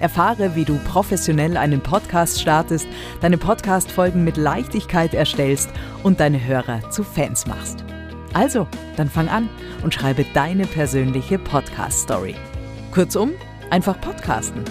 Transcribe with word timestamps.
Erfahre, 0.00 0.56
wie 0.56 0.64
du 0.64 0.78
professionell 0.78 1.56
einen 1.56 1.80
Podcast 1.80 2.40
startest, 2.40 2.86
deine 3.20 3.38
Podcast-Folgen 3.38 4.24
mit 4.24 4.36
Leichtigkeit 4.36 5.14
erstellst 5.14 5.70
und 6.02 6.20
deine 6.20 6.44
Hörer 6.44 6.90
zu 6.90 7.04
Fans 7.04 7.46
machst. 7.46 7.84
Also, 8.32 8.66
dann 8.96 9.08
fang 9.08 9.28
an 9.28 9.48
und 9.82 9.94
schreibe 9.94 10.24
deine 10.34 10.66
persönliche 10.66 11.38
Podcast-Story. 11.38 12.34
Kurzum, 12.92 13.32
einfach 13.70 14.00
podcasten. 14.00 14.64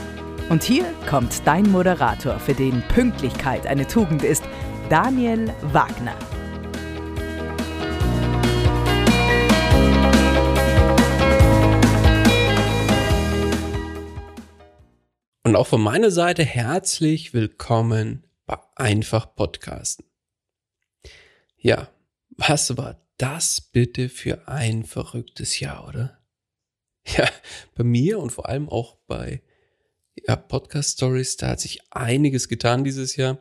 Und 0.49 0.63
hier 0.63 0.85
kommt 1.07 1.45
dein 1.45 1.71
Moderator, 1.71 2.39
für 2.39 2.53
den 2.53 2.81
Pünktlichkeit 2.89 3.67
eine 3.67 3.85
Tugend 3.85 4.23
ist, 4.23 4.43
Daniel 4.89 5.53
Wagner. 5.61 6.15
Und 15.43 15.55
auch 15.55 15.67
von 15.67 15.81
meiner 15.81 16.11
Seite 16.11 16.43
herzlich 16.43 17.33
willkommen 17.33 18.27
bei 18.45 18.57
Einfach 18.75 19.35
Podcasten. 19.35 20.03
Ja, 21.57 21.89
was 22.31 22.75
war 22.77 23.01
das 23.17 23.61
bitte 23.61 24.09
für 24.09 24.49
ein 24.49 24.83
verrücktes 24.83 25.59
Jahr, 25.59 25.87
oder? 25.87 26.19
Ja, 27.17 27.27
bei 27.73 27.85
mir 27.85 28.19
und 28.19 28.31
vor 28.31 28.49
allem 28.49 28.67
auch 28.67 28.97
bei 29.07 29.41
ja, 30.27 30.35
Podcast 30.35 30.97
Stories, 30.97 31.37
da 31.37 31.47
hat 31.51 31.61
sich 31.61 31.79
einiges 31.89 32.49
getan 32.49 32.83
dieses 32.83 33.15
Jahr. 33.15 33.39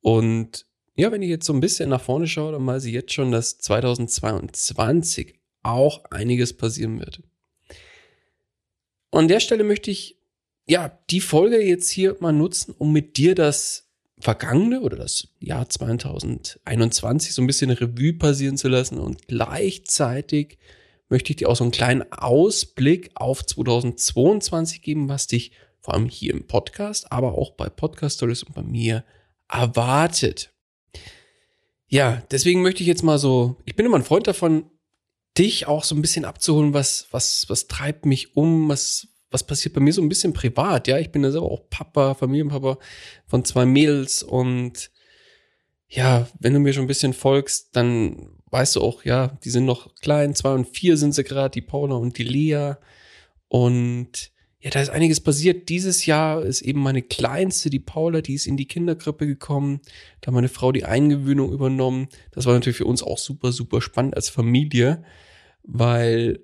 Und 0.00 0.66
ja, 0.96 1.12
wenn 1.12 1.22
ich 1.22 1.30
jetzt 1.30 1.46
so 1.46 1.52
ein 1.52 1.60
bisschen 1.60 1.90
nach 1.90 2.02
vorne 2.02 2.26
schaue, 2.26 2.52
dann 2.52 2.66
weiß 2.66 2.84
ich 2.86 2.92
jetzt 2.92 3.12
schon, 3.12 3.30
dass 3.30 3.58
2022 3.58 5.38
auch 5.62 6.04
einiges 6.06 6.56
passieren 6.56 6.98
wird. 6.98 7.22
Und 9.10 9.20
an 9.20 9.28
der 9.28 9.40
Stelle 9.40 9.62
möchte 9.62 9.92
ich 9.92 10.19
ja, 10.66 10.98
die 11.10 11.20
Folge 11.20 11.62
jetzt 11.62 11.90
hier 11.90 12.16
mal 12.20 12.32
nutzen, 12.32 12.74
um 12.76 12.92
mit 12.92 13.16
dir 13.16 13.34
das 13.34 13.90
vergangene 14.20 14.80
oder 14.82 14.96
das 14.96 15.28
Jahr 15.40 15.68
2021 15.68 17.34
so 17.34 17.42
ein 17.42 17.46
bisschen 17.46 17.70
Revue 17.70 18.12
passieren 18.12 18.56
zu 18.56 18.68
lassen 18.68 18.98
und 18.98 19.28
gleichzeitig 19.28 20.58
möchte 21.08 21.32
ich 21.32 21.36
dir 21.36 21.48
auch 21.48 21.56
so 21.56 21.64
einen 21.64 21.72
kleinen 21.72 22.10
Ausblick 22.12 23.10
auf 23.14 23.44
2022 23.44 24.82
geben, 24.82 25.08
was 25.08 25.26
dich 25.26 25.52
vor 25.80 25.94
allem 25.94 26.08
hier 26.08 26.32
im 26.32 26.46
Podcast, 26.46 27.10
aber 27.10 27.36
auch 27.36 27.52
bei 27.52 27.68
Podcast 27.68 28.16
Stories 28.16 28.42
und 28.42 28.54
bei 28.54 28.62
mir 28.62 29.04
erwartet. 29.48 30.52
Ja, 31.88 32.22
deswegen 32.30 32.62
möchte 32.62 32.82
ich 32.82 32.86
jetzt 32.86 33.02
mal 33.02 33.18
so, 33.18 33.56
ich 33.64 33.74
bin 33.74 33.86
immer 33.86 33.96
ein 33.96 34.04
Freund 34.04 34.26
davon, 34.26 34.70
dich 35.36 35.66
auch 35.66 35.84
so 35.84 35.94
ein 35.94 36.02
bisschen 36.02 36.24
abzuholen, 36.24 36.74
was, 36.74 37.08
was, 37.10 37.48
was 37.48 37.66
treibt 37.66 38.06
mich 38.06 38.36
um, 38.36 38.68
was, 38.68 39.08
was 39.30 39.46
passiert 39.46 39.74
bei 39.74 39.80
mir 39.80 39.92
so 39.92 40.02
ein 40.02 40.08
bisschen 40.08 40.32
privat. 40.32 40.88
Ja, 40.88 40.98
ich 40.98 41.10
bin 41.10 41.22
ja 41.22 41.30
selber 41.30 41.50
auch 41.50 41.68
Papa, 41.70 42.14
Familienpapa 42.14 42.78
von 43.26 43.44
zwei 43.44 43.64
Mädels 43.64 44.22
und 44.22 44.90
ja, 45.88 46.28
wenn 46.38 46.54
du 46.54 46.60
mir 46.60 46.72
schon 46.72 46.84
ein 46.84 46.88
bisschen 46.88 47.12
folgst, 47.12 47.74
dann 47.74 48.30
weißt 48.50 48.76
du 48.76 48.80
auch, 48.80 49.04
ja, 49.04 49.38
die 49.44 49.50
sind 49.50 49.64
noch 49.64 49.94
klein, 49.96 50.34
zwei 50.34 50.54
und 50.54 50.68
vier 50.68 50.96
sind 50.96 51.14
sie 51.14 51.24
gerade, 51.24 51.50
die 51.50 51.62
Paula 51.62 51.96
und 51.96 52.16
die 52.18 52.24
Lea. 52.24 52.74
Und 53.48 54.30
ja, 54.60 54.70
da 54.70 54.80
ist 54.80 54.90
einiges 54.90 55.20
passiert. 55.20 55.68
Dieses 55.68 56.06
Jahr 56.06 56.42
ist 56.42 56.62
eben 56.62 56.80
meine 56.80 57.02
kleinste, 57.02 57.70
die 57.70 57.80
Paula, 57.80 58.20
die 58.20 58.34
ist 58.34 58.46
in 58.46 58.56
die 58.56 58.66
Kinderkrippe 58.66 59.26
gekommen. 59.26 59.80
Da 60.20 60.28
hat 60.28 60.34
meine 60.34 60.48
Frau 60.48 60.70
die 60.70 60.84
Eingewöhnung 60.84 61.52
übernommen. 61.52 62.08
Das 62.30 62.46
war 62.46 62.54
natürlich 62.54 62.76
für 62.76 62.84
uns 62.84 63.02
auch 63.02 63.18
super, 63.18 63.52
super 63.52 63.80
spannend 63.80 64.14
als 64.14 64.28
Familie, 64.28 65.02
weil 65.64 66.40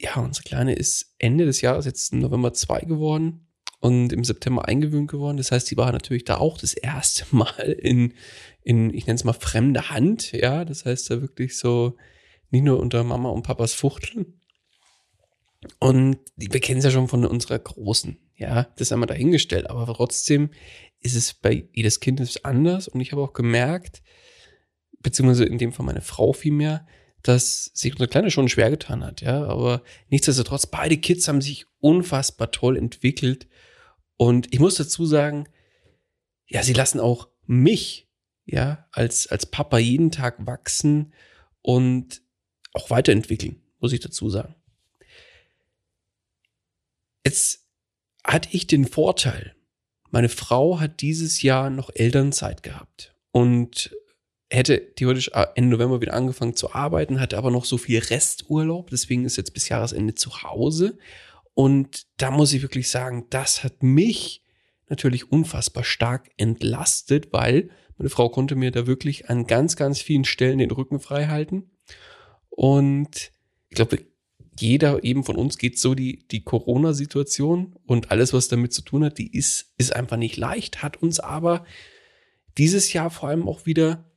ja, 0.00 0.16
unsere 0.16 0.44
Kleine 0.44 0.74
ist 0.74 1.14
Ende 1.18 1.44
des 1.44 1.60
Jahres 1.60 1.84
jetzt 1.84 2.12
im 2.12 2.20
November 2.20 2.54
zwei 2.54 2.80
geworden 2.80 3.46
und 3.80 4.12
im 4.12 4.24
September 4.24 4.66
eingewöhnt 4.66 5.10
geworden. 5.10 5.36
Das 5.36 5.52
heißt, 5.52 5.66
sie 5.66 5.76
war 5.76 5.92
natürlich 5.92 6.24
da 6.24 6.38
auch 6.38 6.56
das 6.56 6.72
erste 6.72 7.24
Mal 7.36 7.76
in, 7.78 8.14
in 8.62 8.94
ich 8.94 9.06
nenne 9.06 9.16
es 9.16 9.24
mal 9.24 9.34
fremde 9.34 9.90
Hand. 9.90 10.32
Ja, 10.32 10.64
das 10.64 10.86
heißt 10.86 11.10
da 11.10 11.20
wirklich 11.20 11.58
so 11.58 11.96
nicht 12.50 12.62
nur 12.62 12.80
unter 12.80 13.04
Mama 13.04 13.28
und 13.28 13.42
Papas 13.42 13.74
Fuchteln. 13.74 14.40
Und 15.78 16.18
wir 16.36 16.60
kennen 16.60 16.78
es 16.78 16.86
ja 16.86 16.90
schon 16.90 17.08
von 17.08 17.26
unserer 17.26 17.58
Großen. 17.58 18.16
Ja, 18.36 18.68
das 18.76 18.90
haben 18.90 19.00
wir 19.00 19.06
dahingestellt. 19.06 19.68
Aber 19.68 19.92
trotzdem 19.92 20.50
ist 21.00 21.14
es 21.14 21.34
bei 21.34 21.68
jedes 21.72 22.00
Kind 22.00 22.40
anders. 22.42 22.88
Und 22.88 23.02
ich 23.02 23.12
habe 23.12 23.22
auch 23.22 23.34
gemerkt, 23.34 24.02
beziehungsweise 25.00 25.44
in 25.44 25.58
dem 25.58 25.72
Fall 25.72 25.84
meine 25.84 26.00
Frau 26.00 26.32
vielmehr, 26.32 26.86
dass 27.22 27.66
sich 27.74 27.92
unsere 27.92 28.08
Kleine 28.08 28.30
schon 28.30 28.48
schwer 28.48 28.70
getan 28.70 29.04
hat, 29.04 29.20
ja. 29.20 29.44
Aber 29.44 29.82
nichtsdestotrotz, 30.08 30.66
beide 30.66 30.96
Kids 30.96 31.28
haben 31.28 31.40
sich 31.40 31.66
unfassbar 31.80 32.50
toll 32.50 32.76
entwickelt. 32.76 33.48
Und 34.16 34.52
ich 34.52 34.60
muss 34.60 34.76
dazu 34.76 35.06
sagen, 35.06 35.48
ja, 36.46 36.62
sie 36.62 36.72
lassen 36.72 37.00
auch 37.00 37.28
mich, 37.46 38.08
ja, 38.44 38.88
als, 38.92 39.26
als 39.26 39.46
Papa 39.46 39.78
jeden 39.78 40.10
Tag 40.10 40.46
wachsen 40.46 41.12
und 41.62 42.22
auch 42.72 42.90
weiterentwickeln, 42.90 43.62
muss 43.78 43.92
ich 43.92 44.00
dazu 44.00 44.30
sagen. 44.30 44.54
Jetzt 47.24 47.66
hatte 48.24 48.48
ich 48.52 48.66
den 48.66 48.86
Vorteil, 48.86 49.54
meine 50.10 50.28
Frau 50.28 50.80
hat 50.80 51.00
dieses 51.00 51.42
Jahr 51.42 51.70
noch 51.70 51.90
Elternzeit 51.94 52.62
gehabt 52.62 53.14
und 53.30 53.94
hätte 54.50 54.94
theoretisch 54.94 55.30
äh, 55.32 55.46
Ende 55.54 55.70
November 55.70 56.00
wieder 56.00 56.14
angefangen 56.14 56.56
zu 56.56 56.74
arbeiten, 56.74 57.20
hatte 57.20 57.38
aber 57.38 57.50
noch 57.50 57.64
so 57.64 57.78
viel 57.78 58.00
Resturlaub, 58.00 58.90
deswegen 58.90 59.24
ist 59.24 59.36
jetzt 59.36 59.54
bis 59.54 59.68
Jahresende 59.68 60.14
zu 60.14 60.42
Hause. 60.42 60.98
Und 61.54 62.06
da 62.16 62.30
muss 62.30 62.52
ich 62.52 62.62
wirklich 62.62 62.90
sagen, 62.90 63.26
das 63.30 63.64
hat 63.64 63.82
mich 63.82 64.42
natürlich 64.88 65.30
unfassbar 65.30 65.84
stark 65.84 66.30
entlastet, 66.36 67.32
weil 67.32 67.70
meine 67.96 68.10
Frau 68.10 68.28
konnte 68.28 68.56
mir 68.56 68.70
da 68.70 68.86
wirklich 68.86 69.28
an 69.30 69.46
ganz, 69.46 69.76
ganz 69.76 70.00
vielen 70.00 70.24
Stellen 70.24 70.58
den 70.58 70.70
Rücken 70.70 71.00
frei 71.00 71.26
halten. 71.26 71.70
Und 72.48 73.30
ich 73.68 73.76
glaube, 73.76 73.98
jeder 74.58 75.04
eben 75.04 75.22
von 75.22 75.36
uns 75.36 75.58
geht 75.58 75.78
so 75.78 75.94
die, 75.94 76.26
die 76.28 76.42
Corona-Situation 76.42 77.76
und 77.86 78.10
alles, 78.10 78.32
was 78.32 78.48
damit 78.48 78.72
zu 78.72 78.82
tun 78.82 79.04
hat, 79.04 79.18
die 79.18 79.32
ist, 79.32 79.72
ist 79.78 79.94
einfach 79.94 80.16
nicht 80.16 80.36
leicht, 80.36 80.82
hat 80.82 80.96
uns 80.96 81.20
aber 81.20 81.64
dieses 82.58 82.92
Jahr 82.92 83.10
vor 83.10 83.28
allem 83.28 83.48
auch 83.48 83.64
wieder 83.64 84.09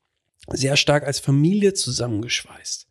sehr 0.51 0.77
stark 0.77 1.05
als 1.05 1.19
Familie 1.19 1.73
zusammengeschweißt. 1.73 2.87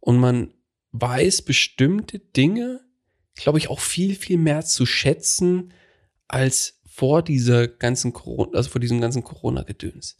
Und 0.00 0.18
man 0.18 0.54
weiß 0.92 1.42
bestimmte 1.42 2.18
Dinge, 2.18 2.80
glaube 3.34 3.58
ich, 3.58 3.68
auch 3.68 3.80
viel, 3.80 4.14
viel 4.14 4.38
mehr 4.38 4.64
zu 4.64 4.86
schätzen 4.86 5.72
als 6.28 6.80
vor 6.86 7.22
dieser 7.22 7.68
ganzen 7.68 8.12
Corona, 8.12 8.56
also 8.56 8.70
vor 8.70 8.80
diesem 8.80 9.00
ganzen 9.00 9.22
Corona-Gedöns. 9.22 10.16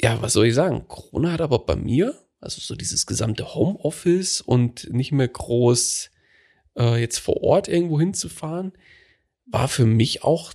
Ja, 0.00 0.20
was 0.20 0.34
soll 0.34 0.46
ich 0.46 0.54
sagen? 0.54 0.86
Corona 0.88 1.32
hat 1.32 1.40
aber 1.40 1.60
bei 1.60 1.76
mir, 1.76 2.14
also 2.40 2.60
so 2.60 2.74
dieses 2.74 3.06
gesamte 3.06 3.54
Homeoffice 3.54 4.40
und 4.42 4.92
nicht 4.92 5.12
mehr 5.12 5.28
groß 5.28 6.10
äh, 6.76 7.00
jetzt 7.00 7.18
vor 7.18 7.42
Ort 7.42 7.68
irgendwo 7.68 7.98
hinzufahren, 7.98 8.72
war 9.46 9.68
für 9.68 9.86
mich 9.86 10.22
auch 10.22 10.52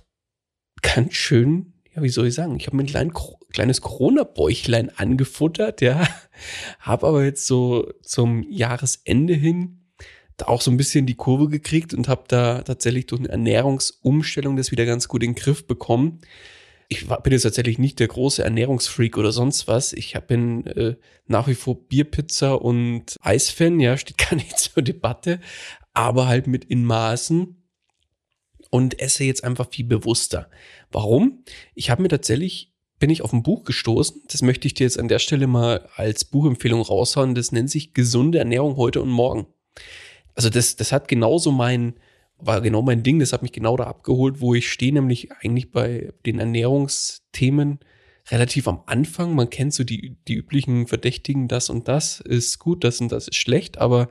ganz 0.82 1.14
schön, 1.14 1.79
ja, 1.94 2.02
wie 2.02 2.08
soll 2.08 2.28
ich 2.28 2.34
sagen, 2.34 2.56
ich 2.56 2.66
habe 2.66 2.76
mir 2.76 2.84
ein 2.84 2.86
klein, 2.86 3.12
kleines 3.52 3.80
Corona-Bäuchlein 3.80 4.90
angefuttert, 4.90 5.80
ja, 5.80 6.06
habe 6.80 7.06
aber 7.06 7.24
jetzt 7.24 7.46
so 7.46 7.92
zum 8.02 8.44
Jahresende 8.48 9.34
hin 9.34 9.80
da 10.40 10.46
auch 10.46 10.60
so 10.60 10.70
ein 10.70 10.76
bisschen 10.76 11.06
die 11.06 11.16
Kurve 11.16 11.48
gekriegt 11.48 11.94
und 11.94 12.08
habe 12.08 12.24
da 12.28 12.62
tatsächlich 12.62 13.06
durch 13.06 13.20
eine 13.20 13.28
Ernährungsumstellung 13.30 14.56
das 14.56 14.70
wieder 14.70 14.86
ganz 14.86 15.08
gut 15.08 15.22
in 15.22 15.34
den 15.34 15.40
Griff 15.40 15.66
bekommen. 15.66 16.20
Ich 16.88 17.06
bin 17.06 17.32
jetzt 17.32 17.42
tatsächlich 17.42 17.78
nicht 17.78 18.00
der 18.00 18.08
große 18.08 18.42
Ernährungsfreak 18.42 19.16
oder 19.16 19.30
sonst 19.30 19.68
was. 19.68 19.92
Ich 19.92 20.18
bin 20.26 20.66
äh, 20.66 20.96
nach 21.26 21.46
wie 21.46 21.54
vor 21.54 21.86
Bierpizza 21.86 22.54
und 22.54 23.16
Eisfan, 23.20 23.78
ja, 23.78 23.96
steht 23.96 24.18
gar 24.30 24.34
nicht 24.34 24.58
zur 24.58 24.82
Debatte, 24.82 25.40
aber 25.92 26.26
halt 26.26 26.46
mit 26.46 26.64
in 26.64 26.84
Maßen 26.84 27.59
und 28.70 29.00
esse 29.00 29.24
jetzt 29.24 29.44
einfach 29.44 29.68
viel 29.70 29.84
bewusster. 29.84 30.48
Warum? 30.90 31.44
Ich 31.74 31.90
habe 31.90 32.02
mir 32.02 32.08
tatsächlich 32.08 32.72
bin 33.00 33.10
ich 33.10 33.22
auf 33.22 33.32
ein 33.32 33.42
Buch 33.42 33.64
gestoßen. 33.64 34.22
Das 34.28 34.42
möchte 34.42 34.66
ich 34.66 34.74
dir 34.74 34.84
jetzt 34.84 34.98
an 34.98 35.08
der 35.08 35.18
Stelle 35.18 35.46
mal 35.46 35.88
als 35.96 36.24
Buchempfehlung 36.24 36.82
raushauen. 36.82 37.34
Das 37.34 37.50
nennt 37.50 37.70
sich 37.70 37.94
Gesunde 37.94 38.38
Ernährung 38.38 38.76
heute 38.76 39.02
und 39.02 39.08
morgen. 39.08 39.46
Also 40.34 40.50
das, 40.50 40.76
das 40.76 40.92
hat 40.92 41.08
genauso 41.08 41.50
mein, 41.50 41.94
war 42.36 42.60
genau 42.60 42.82
mein 42.82 43.02
Ding. 43.02 43.18
Das 43.18 43.32
hat 43.32 43.42
mich 43.42 43.52
genau 43.52 43.76
da 43.76 43.84
abgeholt, 43.84 44.40
wo 44.40 44.54
ich 44.54 44.70
stehe, 44.70 44.92
nämlich 44.92 45.32
eigentlich 45.32 45.72
bei 45.72 46.12
den 46.26 46.38
Ernährungsthemen 46.38 47.80
relativ 48.30 48.68
am 48.68 48.82
Anfang. 48.86 49.34
Man 49.34 49.50
kennt 49.50 49.72
so 49.72 49.82
die, 49.82 50.16
die 50.28 50.34
üblichen 50.34 50.86
Verdächtigen, 50.86 51.48
das 51.48 51.70
und 51.70 51.88
das 51.88 52.20
ist 52.20 52.58
gut, 52.58 52.84
das 52.84 53.00
und 53.00 53.10
das 53.10 53.28
ist 53.28 53.36
schlecht, 53.36 53.78
aber 53.78 54.08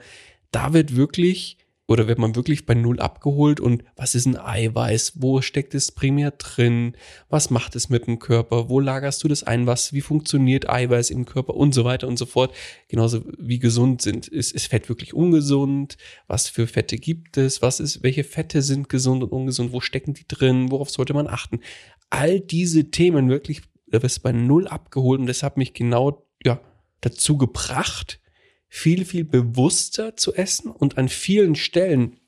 da 0.52 0.74
wird 0.74 0.96
wirklich 0.96 1.58
oder 1.90 2.08
wird 2.08 2.20
man 2.20 2.36
wirklich 2.36 2.68
bei 2.68 2.76
Null 2.76 3.00
abgeholt 3.00 3.60
und 3.60 3.84
was 3.96 4.14
ist 4.14 4.28
ein 4.28 4.38
Eiweiß? 4.38 5.14
Wo 5.16 5.42
steckt 5.42 5.74
es 5.74 5.92
primär 5.92 6.30
drin? 6.30 6.96
Was 7.30 7.50
macht 7.50 7.76
es 7.76 7.90
mit 7.90 8.06
dem 8.06 8.20
Körper? 8.20 8.70
Wo 8.70 8.80
lagerst 8.80 9.24
du 9.24 9.28
das 9.28 9.42
ein? 9.42 9.66
Was, 9.66 9.92
wie 9.92 10.02
funktioniert 10.02 10.70
Eiweiß 10.70 11.10
im 11.10 11.26
Körper 11.26 11.56
und 11.56 11.74
so 11.74 11.86
weiter 11.86 12.08
und 12.08 12.18
so 12.18 12.28
fort? 12.28 12.54
Genauso 12.90 13.24
wie 13.40 13.58
gesund 13.58 14.04
sind. 14.04 14.28
Ist, 14.28 14.52
ist 14.52 14.68
Fett 14.68 14.88
wirklich 14.88 15.16
ungesund? 15.16 15.98
Was 16.28 16.48
für 16.48 16.68
Fette 16.68 16.98
gibt 16.98 17.38
es? 17.38 17.64
Was 17.64 17.80
ist, 17.80 18.04
welche 18.04 18.24
Fette 18.24 18.62
sind 18.62 18.88
gesund 18.88 19.24
und 19.24 19.32
ungesund? 19.32 19.74
Wo 19.74 19.82
stecken 19.82 20.14
die 20.14 20.28
drin? 20.28 20.70
Worauf 20.70 20.92
sollte 20.92 21.16
man 21.16 21.26
achten? 21.26 21.60
All 22.12 22.40
diese 22.40 22.92
Themen 22.92 23.30
wirklich, 23.30 23.64
da 23.88 24.04
wirst 24.04 24.18
du 24.18 24.22
bei 24.22 24.32
Null 24.32 24.68
abgeholt 24.68 25.22
und 25.22 25.26
das 25.26 25.42
hat 25.42 25.58
mich 25.58 25.74
genau, 25.74 26.28
ja, 26.46 26.62
dazu 27.02 27.36
gebracht, 27.36 28.20
viel, 28.70 29.04
viel 29.04 29.26
bewusster 29.26 30.16
zu 30.16 30.34
essen 30.34 30.72
und 30.72 30.98
an 30.98 31.10
vielen 31.10 31.56
Stellen 31.56 32.20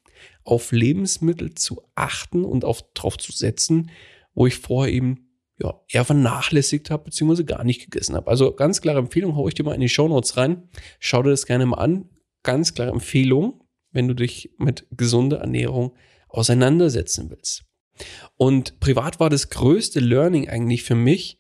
auf 0.44 0.72
Lebensmittel 0.72 1.54
zu 1.56 1.84
achten 1.96 2.44
und 2.44 2.66
auf, 2.66 2.84
drauf 2.94 3.18
zu 3.18 3.32
setzen, 3.32 3.92
wo 4.34 4.48
ich 4.48 4.56
vorher 4.56 4.92
eben 4.92 5.28
ja, 5.60 5.80
eher 5.88 6.04
vernachlässigt 6.06 6.90
habe, 6.90 7.06
beziehungsweise 7.06 7.46
gar 7.46 7.64
nicht 7.64 7.84
gegessen 7.84 8.16
habe. 8.16 8.30
Also 8.30 8.54
ganz 8.54 8.82
klare 8.82 8.98
Empfehlung, 8.98 9.36
hau 9.36 9.48
ich 9.48 9.54
dir 9.54 9.64
mal 9.64 9.76
in 9.76 9.82
die 9.82 9.90
Show 9.90 10.08
Notes 10.08 10.36
rein. 10.36 10.68
Schau 11.00 11.22
dir 11.22 11.30
das 11.30 11.46
gerne 11.46 11.68
mal 11.68 11.78
an. 11.78 12.10
Ganz 12.42 12.74
klare 12.74 12.90
Empfehlung, 12.90 13.64
wenn 13.92 14.08
du 14.08 14.16
dich 14.16 14.56
mit 14.58 14.88
gesunder 14.92 15.38
Ernährung 15.38 15.96
auseinandersetzen 16.28 17.30
willst. 17.30 17.66
Und 18.36 18.80
privat 18.80 19.20
war 19.20 19.30
das 19.30 19.50
größte 19.50 20.00
Learning 20.00 20.50
eigentlich 20.50 20.82
für 20.82 20.96
mich, 20.96 21.38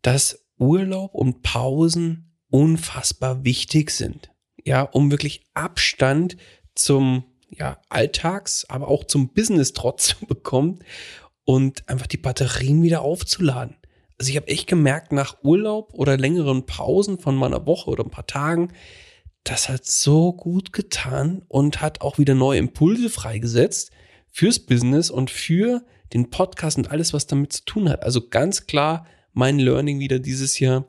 dass 0.00 0.46
Urlaub 0.58 1.14
und 1.14 1.42
Pausen 1.42 2.29
unfassbar 2.50 3.44
wichtig 3.44 3.90
sind. 3.90 4.30
Ja, 4.64 4.82
um 4.82 5.10
wirklich 5.10 5.46
Abstand 5.54 6.36
zum 6.74 7.24
ja, 7.48 7.80
Alltags, 7.88 8.64
aber 8.68 8.88
auch 8.88 9.04
zum 9.04 9.32
Business 9.32 9.72
trotz 9.72 10.04
zu 10.18 10.26
bekommen 10.26 10.80
und 11.44 11.88
einfach 11.88 12.06
die 12.06 12.16
Batterien 12.16 12.82
wieder 12.82 13.02
aufzuladen. 13.02 13.76
Also 14.18 14.30
ich 14.30 14.36
habe 14.36 14.48
echt 14.48 14.66
gemerkt, 14.66 15.12
nach 15.12 15.42
Urlaub 15.42 15.94
oder 15.94 16.18
längeren 16.18 16.66
Pausen 16.66 17.18
von 17.18 17.34
meiner 17.36 17.66
Woche 17.66 17.90
oder 17.90 18.04
ein 18.04 18.10
paar 18.10 18.26
Tagen, 18.26 18.72
das 19.44 19.70
hat 19.70 19.86
so 19.86 20.34
gut 20.34 20.72
getan 20.74 21.42
und 21.48 21.80
hat 21.80 22.02
auch 22.02 22.18
wieder 22.18 22.34
neue 22.34 22.58
Impulse 22.58 23.08
freigesetzt 23.08 23.90
fürs 24.30 24.58
Business 24.58 25.10
und 25.10 25.30
für 25.30 25.84
den 26.12 26.30
Podcast 26.30 26.76
und 26.76 26.90
alles, 26.90 27.14
was 27.14 27.26
damit 27.26 27.52
zu 27.52 27.64
tun 27.64 27.88
hat. 27.88 28.02
Also 28.02 28.28
ganz 28.28 28.66
klar 28.66 29.06
mein 29.32 29.58
Learning 29.58 29.98
wieder 30.00 30.18
dieses 30.18 30.58
Jahr. 30.58 30.86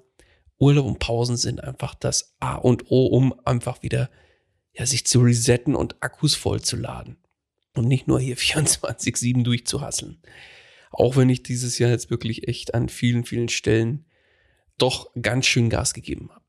Urlaub 0.62 0.86
und 0.86 1.00
Pausen 1.00 1.38
sind 1.38 1.64
einfach 1.64 1.96
das 1.96 2.36
A 2.40 2.56
und 2.56 2.92
O, 2.92 3.08
um 3.08 3.34
einfach 3.46 3.82
wieder 3.82 4.12
ja, 4.74 4.86
sich 4.86 5.06
zu 5.06 5.22
resetten 5.22 5.76
und 5.76 6.02
Akkus 6.02 6.36
vollzuladen. 6.36 7.18
Und 7.74 7.88
nicht 7.88 8.08
nur 8.08 8.20
hier 8.20 8.38
24-7 8.38 9.44
durchzuhasseln. 9.44 10.22
Auch 10.92 11.16
wenn 11.16 11.30
ich 11.30 11.42
dieses 11.42 11.80
Jahr 11.80 11.90
jetzt 11.90 12.12
wirklich 12.12 12.48
echt 12.48 12.74
an 12.74 12.90
vielen, 12.90 13.26
vielen 13.26 13.50
Stellen 13.50 14.06
doch 14.78 15.10
ganz 15.20 15.48
schön 15.48 15.70
Gas 15.70 15.94
gegeben 15.94 16.30
habe. 16.32 16.46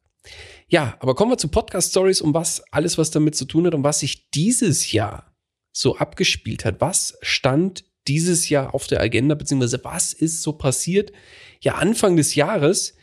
Ja, 0.69 0.97
aber 1.01 1.15
kommen 1.15 1.33
wir 1.33 1.39
zu 1.39 1.49
Podcast 1.49 1.91
Stories, 1.91 2.21
um 2.21 2.35
was 2.35 2.63
alles, 2.71 2.99
was 2.99 3.11
damit 3.11 3.35
zu 3.35 3.45
tun 3.45 3.67
hat 3.67 3.75
und 3.75 3.83
was 3.85 4.01
sich 4.01 4.31
dieses 4.31 4.93
Jahr 4.93 5.35
so 5.73 5.97
abgespielt 5.97 6.65
hat. 6.65 6.81
Was 6.81 7.17
stand 7.23 7.85
dieses 8.09 8.49
Jahr 8.49 8.75
auf 8.75 8.87
der 8.87 9.01
Agenda, 9.01 9.35
beziehungsweise 9.35 9.83
was 9.85 10.13
ist 10.13 10.43
so 10.43 10.53
passiert? 10.53 11.13
Ja, 11.61 11.77
Anfang 11.77 12.17
des 12.17 12.35
Jahres 12.35 12.95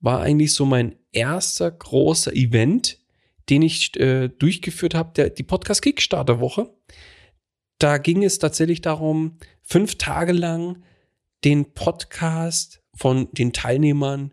war 0.00 0.20
eigentlich 0.20 0.54
so 0.54 0.64
mein 0.64 0.96
erster 1.12 1.70
großer 1.70 2.32
Event, 2.34 2.98
den 3.48 3.62
ich 3.62 3.98
äh, 3.98 4.28
durchgeführt 4.28 4.94
habe, 4.94 5.30
die 5.30 5.42
Podcast 5.42 5.82
Kickstarter 5.82 6.40
Woche. 6.40 6.74
Da 7.78 7.98
ging 7.98 8.24
es 8.24 8.38
tatsächlich 8.38 8.80
darum, 8.80 9.38
fünf 9.62 9.96
Tage 9.96 10.32
lang 10.32 10.82
den 11.44 11.72
Podcast 11.72 12.82
von 12.94 13.28
den 13.32 13.52
Teilnehmern 13.52 14.32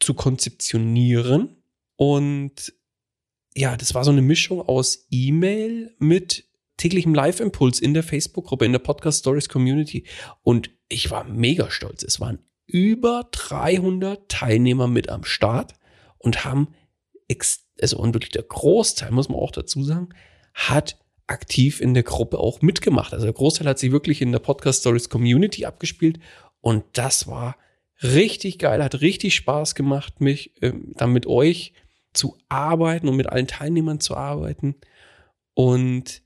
zu 0.00 0.14
konzeptionieren. 0.14 1.56
Und 1.96 2.72
ja, 3.54 3.76
das 3.76 3.94
war 3.94 4.04
so 4.04 4.10
eine 4.10 4.22
Mischung 4.22 4.60
aus 4.60 5.06
E-Mail 5.10 5.94
mit 5.98 6.44
täglichem 6.76 7.14
Live-Impuls 7.14 7.80
in 7.80 7.94
der 7.94 8.02
Facebook-Gruppe, 8.02 8.66
in 8.66 8.72
der 8.72 8.78
Podcast 8.78 9.20
Stories 9.20 9.48
Community. 9.48 10.04
Und 10.42 10.70
ich 10.88 11.10
war 11.10 11.24
mega 11.24 11.70
stolz. 11.70 12.02
Es 12.02 12.20
waren 12.20 12.38
über 12.66 13.28
300 13.30 14.28
Teilnehmer 14.28 14.88
mit 14.88 15.08
am 15.08 15.24
Start 15.24 15.74
und 16.18 16.44
haben, 16.44 16.68
also 17.80 17.98
und 17.98 18.14
wirklich 18.14 18.32
der 18.32 18.42
Großteil, 18.42 19.10
muss 19.10 19.28
man 19.28 19.38
auch 19.38 19.52
dazu 19.52 19.82
sagen, 19.82 20.08
hat 20.54 20.98
aktiv 21.26 21.80
in 21.80 21.94
der 21.94 22.02
Gruppe 22.02 22.38
auch 22.38 22.62
mitgemacht. 22.62 23.12
Also 23.12 23.26
der 23.26 23.34
Großteil 23.34 23.68
hat 23.68 23.78
sich 23.78 23.92
wirklich 23.92 24.22
in 24.22 24.32
der 24.32 24.38
Podcast 24.38 24.80
Stories 24.80 25.08
Community 25.08 25.64
abgespielt 25.64 26.18
und 26.60 26.84
das 26.92 27.26
war 27.26 27.56
richtig 28.02 28.58
geil, 28.58 28.82
hat 28.82 29.00
richtig 29.00 29.34
Spaß 29.34 29.74
gemacht, 29.74 30.20
mich 30.20 30.60
äh, 30.62 30.72
dann 30.94 31.12
mit 31.12 31.26
euch 31.26 31.72
zu 32.12 32.36
arbeiten 32.48 33.08
und 33.08 33.16
mit 33.16 33.28
allen 33.28 33.46
Teilnehmern 33.46 34.00
zu 34.00 34.16
arbeiten. 34.16 34.76
Und 35.54 36.22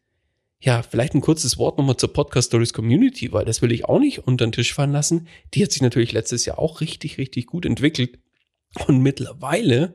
ja, 0.62 0.83
vielleicht 0.83 1.14
ein 1.14 1.23
kurzes 1.23 1.57
Wort 1.57 1.79
nochmal 1.79 1.97
zur 1.97 2.12
Podcast 2.12 2.49
Stories 2.49 2.75
Community, 2.75 3.33
weil 3.33 3.47
das 3.47 3.62
will 3.62 3.73
ich 3.73 3.87
auch 3.87 3.99
nicht 3.99 4.26
unter 4.26 4.47
den 4.47 4.52
Tisch 4.52 4.75
fallen 4.75 4.93
lassen. 4.93 5.26
Die 5.55 5.62
hat 5.62 5.73
sich 5.73 5.81
natürlich 5.81 6.12
letztes 6.12 6.45
Jahr 6.45 6.59
auch 6.59 6.83
richtig, 6.83 7.17
richtig 7.17 7.47
gut 7.47 7.64
entwickelt. 7.64 8.19
Und 8.87 9.00
mittlerweile 9.00 9.95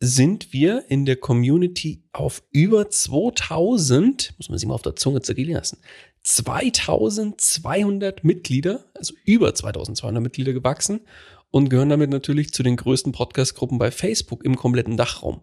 sind 0.00 0.52
wir 0.52 0.86
in 0.88 1.06
der 1.06 1.14
Community 1.16 2.02
auf 2.12 2.42
über 2.50 2.90
2000, 2.90 4.34
muss 4.38 4.48
man 4.48 4.58
sich 4.58 4.66
mal 4.66 4.74
auf 4.74 4.82
der 4.82 4.96
Zunge 4.96 5.22
zergehen 5.22 5.52
lassen, 5.52 5.78
2200 6.24 8.24
Mitglieder, 8.24 8.86
also 8.94 9.14
über 9.24 9.54
2200 9.54 10.20
Mitglieder 10.22 10.52
gewachsen 10.52 11.02
und 11.50 11.68
gehören 11.68 11.90
damit 11.90 12.10
natürlich 12.10 12.52
zu 12.52 12.64
den 12.64 12.74
größten 12.76 13.12
Podcast-Gruppen 13.12 13.78
bei 13.78 13.92
Facebook 13.92 14.44
im 14.44 14.56
kompletten 14.56 14.96
Dachraum. 14.96 15.42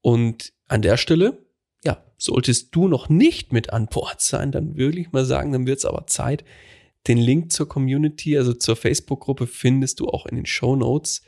Und 0.00 0.52
an 0.68 0.82
der 0.82 0.96
Stelle 0.96 1.45
ja, 1.84 2.04
solltest 2.18 2.74
du 2.74 2.88
noch 2.88 3.08
nicht 3.08 3.52
mit 3.52 3.72
an 3.72 3.86
Bord 3.86 4.20
sein, 4.20 4.52
dann 4.52 4.76
würde 4.76 4.98
ich 4.98 5.12
mal 5.12 5.24
sagen, 5.24 5.52
dann 5.52 5.66
wird 5.66 5.78
es 5.78 5.84
aber 5.84 6.06
Zeit. 6.06 6.44
Den 7.06 7.18
Link 7.18 7.52
zur 7.52 7.68
Community, 7.68 8.36
also 8.36 8.52
zur 8.52 8.76
Facebook-Gruppe, 8.76 9.46
findest 9.46 10.00
du 10.00 10.08
auch 10.08 10.26
in 10.26 10.36
den 10.36 10.46
Show 10.46 10.74
Notes. 10.74 11.22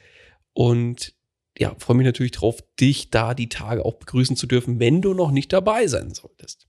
Und 0.53 1.15
ja, 1.57 1.75
freue 1.79 1.97
mich 1.97 2.07
natürlich 2.07 2.33
drauf, 2.33 2.59
dich 2.81 3.11
da 3.11 3.35
die 3.35 3.49
Tage 3.49 3.85
auch 3.85 3.95
begrüßen 3.95 4.37
zu 4.37 4.47
dürfen, 4.47 4.81
wenn 4.81 5.03
du 5.03 5.15
noch 5.15 5.31
nicht 5.31 5.53
dabei 5.53 5.87
sein 5.87 6.13
solltest. 6.13 6.67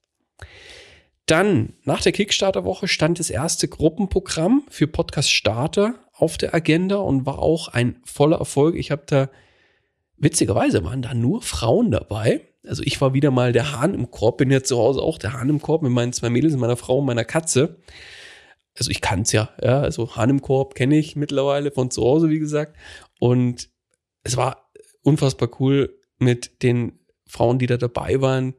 Dann, 1.25 1.73
nach 1.83 2.01
der 2.01 2.11
Kickstarter-Woche 2.11 2.87
stand 2.87 3.19
das 3.19 3.29
erste 3.29 3.67
Gruppenprogramm 3.67 4.63
für 4.69 4.87
Podcast 4.87 5.31
Starter 5.31 5.95
auf 6.11 6.37
der 6.37 6.55
Agenda 6.55 6.97
und 6.97 7.25
war 7.25 7.39
auch 7.39 7.67
ein 7.67 8.01
voller 8.03 8.37
Erfolg. 8.37 8.75
Ich 8.75 8.89
habe 8.89 9.03
da, 9.05 9.29
witzigerweise 10.17 10.83
waren 10.83 11.03
da 11.03 11.13
nur 11.13 11.43
Frauen 11.43 11.91
dabei 11.91 12.48
also 12.67 12.83
ich 12.83 12.99
war 12.99 13.13
wieder 13.13 13.31
mal 13.31 13.53
der 13.53 13.71
Hahn 13.71 13.93
im 13.93 14.11
Korb, 14.11 14.37
bin 14.37 14.51
jetzt 14.51 14.67
zu 14.67 14.77
Hause 14.77 15.01
auch 15.01 15.17
der 15.17 15.33
Hahn 15.33 15.49
im 15.49 15.61
Korb 15.61 15.81
mit 15.81 15.91
meinen 15.91 16.13
zwei 16.13 16.29
Mädels, 16.29 16.55
meiner 16.55 16.77
Frau 16.77 16.99
und 16.99 17.05
meiner 17.05 17.25
Katze. 17.25 17.77
Also 18.75 18.91
ich 18.91 19.01
kann's 19.01 19.31
ja, 19.31 19.49
ja, 19.61 19.81
also 19.81 20.15
Hahn 20.15 20.29
im 20.29 20.41
Korb 20.41 20.75
kenne 20.75 20.97
ich 20.97 21.15
mittlerweile 21.15 21.71
von 21.71 21.91
zu 21.91 22.03
Hause, 22.03 22.29
wie 22.29 22.39
gesagt. 22.39 22.77
Und 23.19 23.69
es 24.23 24.37
war 24.37 24.71
unfassbar 25.03 25.49
cool 25.59 25.97
mit 26.17 26.63
den 26.63 26.99
Frauen, 27.25 27.59
die 27.59 27.67
da 27.67 27.77
dabei 27.77 28.21
waren, 28.21 28.53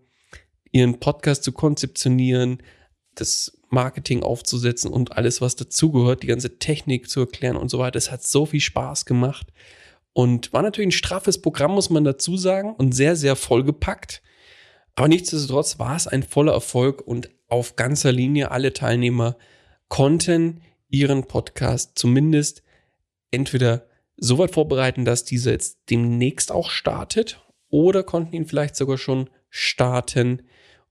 ihren 0.72 1.00
Podcast 1.00 1.44
zu 1.44 1.52
konzeptionieren, 1.52 2.62
das 3.14 3.58
Marketing 3.68 4.22
aufzusetzen 4.22 4.90
und 4.90 5.16
alles, 5.16 5.40
was 5.40 5.56
dazugehört, 5.56 6.22
die 6.22 6.26
ganze 6.26 6.58
Technik 6.58 7.08
zu 7.08 7.20
erklären 7.20 7.56
und 7.56 7.70
so 7.70 7.78
weiter. 7.78 7.98
Es 7.98 8.10
hat 8.10 8.22
so 8.22 8.46
viel 8.46 8.60
Spaß 8.60 9.04
gemacht 9.04 9.48
und 10.20 10.52
war 10.52 10.60
natürlich 10.60 10.88
ein 10.88 10.92
straffes 10.92 11.40
Programm, 11.40 11.72
muss 11.72 11.88
man 11.88 12.04
dazu 12.04 12.36
sagen, 12.36 12.74
und 12.74 12.92
sehr, 12.92 13.16
sehr 13.16 13.36
vollgepackt. 13.36 14.20
Aber 14.94 15.08
nichtsdestotrotz 15.08 15.78
war 15.78 15.96
es 15.96 16.06
ein 16.06 16.22
voller 16.22 16.52
Erfolg 16.52 17.00
und 17.00 17.30
auf 17.48 17.74
ganzer 17.74 18.12
Linie 18.12 18.50
alle 18.50 18.74
Teilnehmer 18.74 19.38
konnten 19.88 20.60
ihren 20.90 21.24
Podcast 21.26 21.92
zumindest 21.94 22.62
entweder 23.30 23.86
so 24.18 24.36
weit 24.36 24.50
vorbereiten, 24.50 25.06
dass 25.06 25.24
dieser 25.24 25.52
jetzt 25.52 25.78
demnächst 25.88 26.52
auch 26.52 26.68
startet 26.68 27.40
oder 27.70 28.02
konnten 28.02 28.36
ihn 28.36 28.44
vielleicht 28.44 28.76
sogar 28.76 28.98
schon 28.98 29.30
starten 29.48 30.42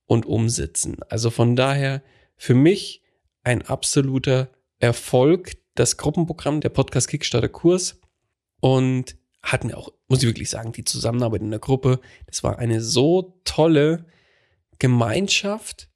und 0.08 0.26
umsetzen. 0.26 0.98
Also 1.08 1.30
von 1.30 1.56
daher 1.56 2.02
für 2.36 2.56
mich 2.56 3.04
ein 3.44 3.62
absoluter 3.62 4.50
Erfolg, 4.80 5.56
das 5.76 5.98
Gruppenprogramm, 5.98 6.62
der 6.62 6.70
Podcast 6.70 7.10
Kickstarter 7.10 7.48
Kurs 7.48 8.02
und 8.60 9.19
hat 9.52 9.64
mir 9.64 9.78
auch, 9.78 9.92
muss 10.08 10.20
ich 10.20 10.28
wirklich 10.28 10.50
sagen, 10.50 10.72
die 10.72 10.84
Zusammenarbeit 10.84 11.42
in 11.42 11.52
der 11.52 11.60
Gruppe, 11.60 12.00
das 12.28 12.44
war 12.44 12.60
eine 12.60 12.82
so 12.82 13.40
tolle 13.46 14.06
Gemeinschaft 14.80 15.90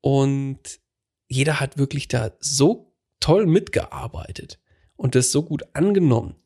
und 0.00 0.58
jeder 1.28 1.60
hat 1.60 1.78
wirklich 1.78 2.08
da 2.08 2.32
so 2.40 2.94
toll 3.20 3.46
mitgearbeitet 3.46 4.58
und 4.96 5.14
das 5.14 5.30
so 5.30 5.42
gut 5.42 5.64
angenommen. 5.74 6.36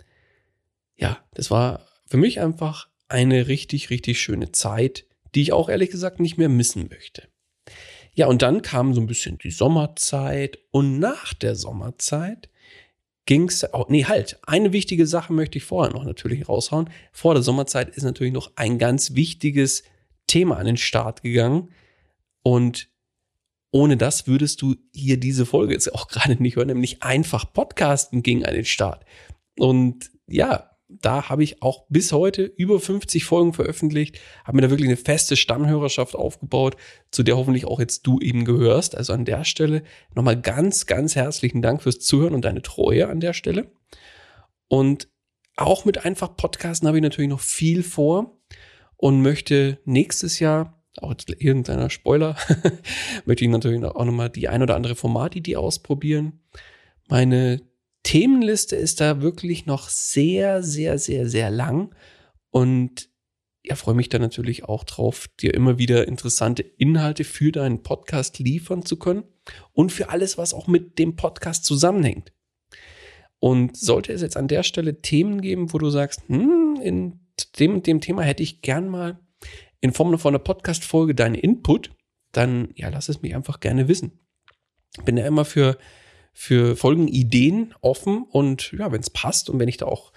Ja, 0.97 1.19
das 1.33 1.51
war 1.51 1.87
für 2.07 2.17
mich 2.17 2.41
einfach 2.41 2.89
eine 3.09 3.49
richtig, 3.49 3.91
richtig 3.91 4.21
schöne 4.21 4.53
Zeit, 4.53 5.07
die 5.35 5.43
ich 5.43 5.53
auch 5.53 5.69
ehrlich 5.69 5.91
gesagt 5.91 6.21
nicht 6.21 6.37
mehr 6.37 6.49
missen 6.49 6.89
möchte. 6.89 7.29
Ja, 8.15 8.27
und 8.27 8.43
dann 8.43 8.63
kam 8.63 8.95
so 8.95 9.01
ein 9.01 9.07
bisschen 9.07 9.39
die 9.39 9.51
Sommerzeit 9.51 10.59
und 10.71 10.99
nach 10.99 11.35
der 11.35 11.57
Sommerzeit 11.57 12.49
ging's, 13.27 13.65
oh, 13.73 13.87
nee, 13.89 14.05
halt, 14.05 14.39
eine 14.47 14.73
wichtige 14.73 15.07
Sache 15.07 15.33
möchte 15.33 15.59
ich 15.59 15.65
vorher 15.65 15.93
noch 15.93 16.05
natürlich 16.05 16.49
raushauen. 16.49 16.91
Vor 17.13 17.35
der 17.35 17.43
Sommerzeit 17.43 17.89
ist 17.91 18.03
natürlich 18.03 18.33
noch 18.33 18.53
ein 18.57 18.79
ganz 18.79 19.15
wichtiges 19.15 19.83
Thema 20.27 20.57
an 20.57 20.67
den 20.67 20.77
Start 20.77 21.23
gegangen 21.23 21.71
und 22.43 22.89
ohne 23.71 23.97
das 23.97 24.29
würdest 24.29 24.63
du 24.63 24.77
hier 24.95 25.19
diese 25.19 25.47
Folge 25.47 25.73
jetzt 25.73 25.93
auch 25.93 26.07
gerade 26.09 26.41
nicht 26.43 26.57
hören, 26.57 26.69
nämlich 26.69 27.03
einfach 27.03 27.53
Podcasten 27.53 28.23
ging 28.23 28.45
an 28.45 28.55
den 28.55 28.65
Start. 28.65 29.05
Und 29.59 30.11
ja, 30.27 30.71
da 30.89 31.29
habe 31.29 31.43
ich 31.43 31.63
auch 31.63 31.87
bis 31.89 32.13
heute 32.13 32.43
über 32.43 32.79
50 32.79 33.25
Folgen 33.25 33.53
veröffentlicht, 33.53 34.19
habe 34.45 34.57
mir 34.57 34.63
da 34.63 34.71
wirklich 34.71 34.89
eine 34.89 34.97
feste 34.97 35.37
Stammhörerschaft 35.37 36.15
aufgebaut, 36.15 36.77
zu 37.11 37.23
der 37.23 37.37
hoffentlich 37.37 37.65
auch 37.65 37.81
jetzt 37.81 38.07
du 38.07 38.21
eben 38.21 38.45
gehörst. 38.45 38.97
Also 38.97 39.13
an 39.13 39.25
der 39.25 39.45
Stelle 39.45 39.83
nochmal 40.15 40.41
ganz, 40.41 40.87
ganz 40.87 41.17
herzlichen 41.17 41.63
Dank 41.63 41.83
fürs 41.83 42.01
Zuhören 42.01 42.35
und 42.35 42.45
deine 42.45 42.63
Treue 42.63 43.09
an 43.09 43.21
der 43.21 43.33
Stelle. 43.33 43.73
Und 44.69 45.09
auch 45.57 45.85
mit 45.85 46.05
einfach 46.05 46.37
Podcasten 46.37 46.87
habe 46.87 46.99
ich 46.99 47.03
natürlich 47.03 47.31
noch 47.31 47.41
viel 47.41 47.83
vor 47.83 48.39
und 48.97 49.23
möchte 49.23 49.79
nächstes 49.85 50.39
Jahr, 50.39 50.83
auch 51.01 51.15
irgendeiner 51.39 51.91
Spoiler, 51.91 52.37
möchte 53.25 53.45
ich 53.45 53.51
natürlich 53.51 53.83
auch 53.85 54.05
nochmal 54.05 54.31
die 54.31 54.49
ein 54.49 54.63
oder 54.63 54.77
andere 54.77 54.95
Formatidee 54.95 55.57
ausprobieren. 55.57 56.41
Meine 57.09 57.61
Themenliste 58.05 58.77
ist 58.77 59.01
da 59.01 59.21
wirklich 59.21 59.67
noch 59.67 59.89
sehr, 59.89 60.63
sehr, 60.63 60.99
sehr, 60.99 61.29
sehr 61.29 61.51
lang. 61.51 61.95
Und 62.51 63.11
ja, 63.65 63.75
freue 63.77 63.95
mich 63.95 64.11
da 64.11 64.19
natürlich 64.19 64.65
auch 64.65 64.85
drauf, 64.85 65.27
dir 65.41 65.55
immer 65.55 65.79
wieder 65.79 66.07
interessante 66.07 66.63
Inhalte 66.63 67.25
für 67.25 67.51
deinen 67.51 67.83
Podcast 67.83 68.39
liefern 68.39 68.85
zu 68.85 68.99
können 68.99 69.25
und 69.73 69.91
für 69.91 70.11
alles, 70.11 70.39
was 70.39 70.55
auch 70.55 70.69
mit 70.69 70.99
dem 70.99 71.17
Podcast 71.17 71.65
zusammenhängt. 71.65 72.33
Und 73.39 73.77
sollte 73.77 74.13
es 74.13 74.21
jetzt 74.21 74.37
an 74.37 74.49
der 74.49 74.63
Stelle 74.63 75.01
Themen 75.01 75.41
geben, 75.41 75.73
wo 75.73 75.79
du 75.79 75.91
sagst, 75.91 76.23
hm, 76.29 76.79
in 76.83 77.21
dem 77.59 77.83
dem 77.83 78.01
Thema 78.01 78.23
hätte 78.23 78.43
ich 78.43 78.63
gern 78.63 78.89
mal 78.89 79.19
in 79.81 79.93
Form 79.93 80.17
von 80.19 80.35
einer 80.35 80.43
Podcast-Folge 80.43 81.15
deinen 81.15 81.35
Input, 81.35 81.91
dann 82.33 82.69
ja, 82.75 82.89
lass 82.91 83.09
es 83.09 83.23
mich 83.23 83.35
einfach 83.35 83.61
gerne 83.61 83.89
wissen. 83.89 84.21
Bin 85.05 85.17
ja 85.17 85.27
immer 85.27 85.45
für 85.45 85.79
für 86.35 86.77
Folgenideen 86.77 87.75
offen 87.81 88.25
und 88.25 88.73
ja, 88.73 88.93
wenn 88.93 89.01
es 89.01 89.09
passt 89.09 89.49
und 89.49 89.59
wenn 89.61 89.69
ich 89.69 89.77
da 89.77 89.87
auch 89.87 90.13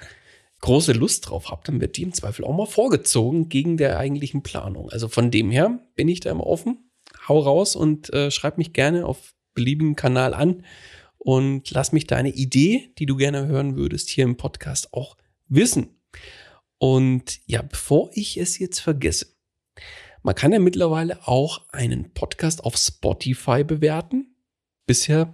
große 0.61 0.93
Lust 0.93 1.29
drauf 1.29 1.51
habe, 1.51 1.61
dann 1.65 1.79
wird 1.79 1.97
die 1.97 2.03
im 2.03 2.13
Zweifel 2.13 2.43
auch 2.43 2.55
mal 2.55 2.65
vorgezogen 2.65 3.47
gegen 3.47 3.77
der 3.77 3.99
eigentlichen 3.99 4.41
Planung. 4.41 4.89
Also 4.89 5.07
von 5.07 5.29
dem 5.29 5.51
her 5.51 5.79
bin 5.95 6.09
ich 6.09 6.19
da 6.19 6.31
immer 6.31 6.47
offen. 6.47 6.89
Hau 7.27 7.39
raus 7.39 7.75
und 7.75 8.11
äh, 8.13 8.31
schreib 8.31 8.57
mich 8.57 8.73
gerne 8.73 9.05
auf 9.05 9.35
beliebigen 9.53 9.95
Kanal 9.95 10.33
an 10.33 10.63
und 11.17 11.69
lass 11.71 11.91
mich 11.91 12.07
deine 12.07 12.29
Idee, 12.29 12.91
die 12.97 13.05
du 13.05 13.15
gerne 13.15 13.47
hören 13.47 13.75
würdest, 13.75 14.09
hier 14.09 14.23
im 14.23 14.37
Podcast 14.37 14.93
auch 14.93 15.17
wissen. 15.47 16.01
Und 16.79 17.39
ja, 17.45 17.61
bevor 17.61 18.09
ich 18.13 18.37
es 18.37 18.59
jetzt 18.59 18.79
vergesse, 18.79 19.27
man 20.23 20.35
kann 20.35 20.51
ja 20.51 20.59
mittlerweile 20.59 21.27
auch 21.27 21.61
einen 21.69 22.13
Podcast 22.13 22.63
auf 22.63 22.75
Spotify 22.77 23.63
bewerten. 23.63 24.35
Bisher 24.85 25.33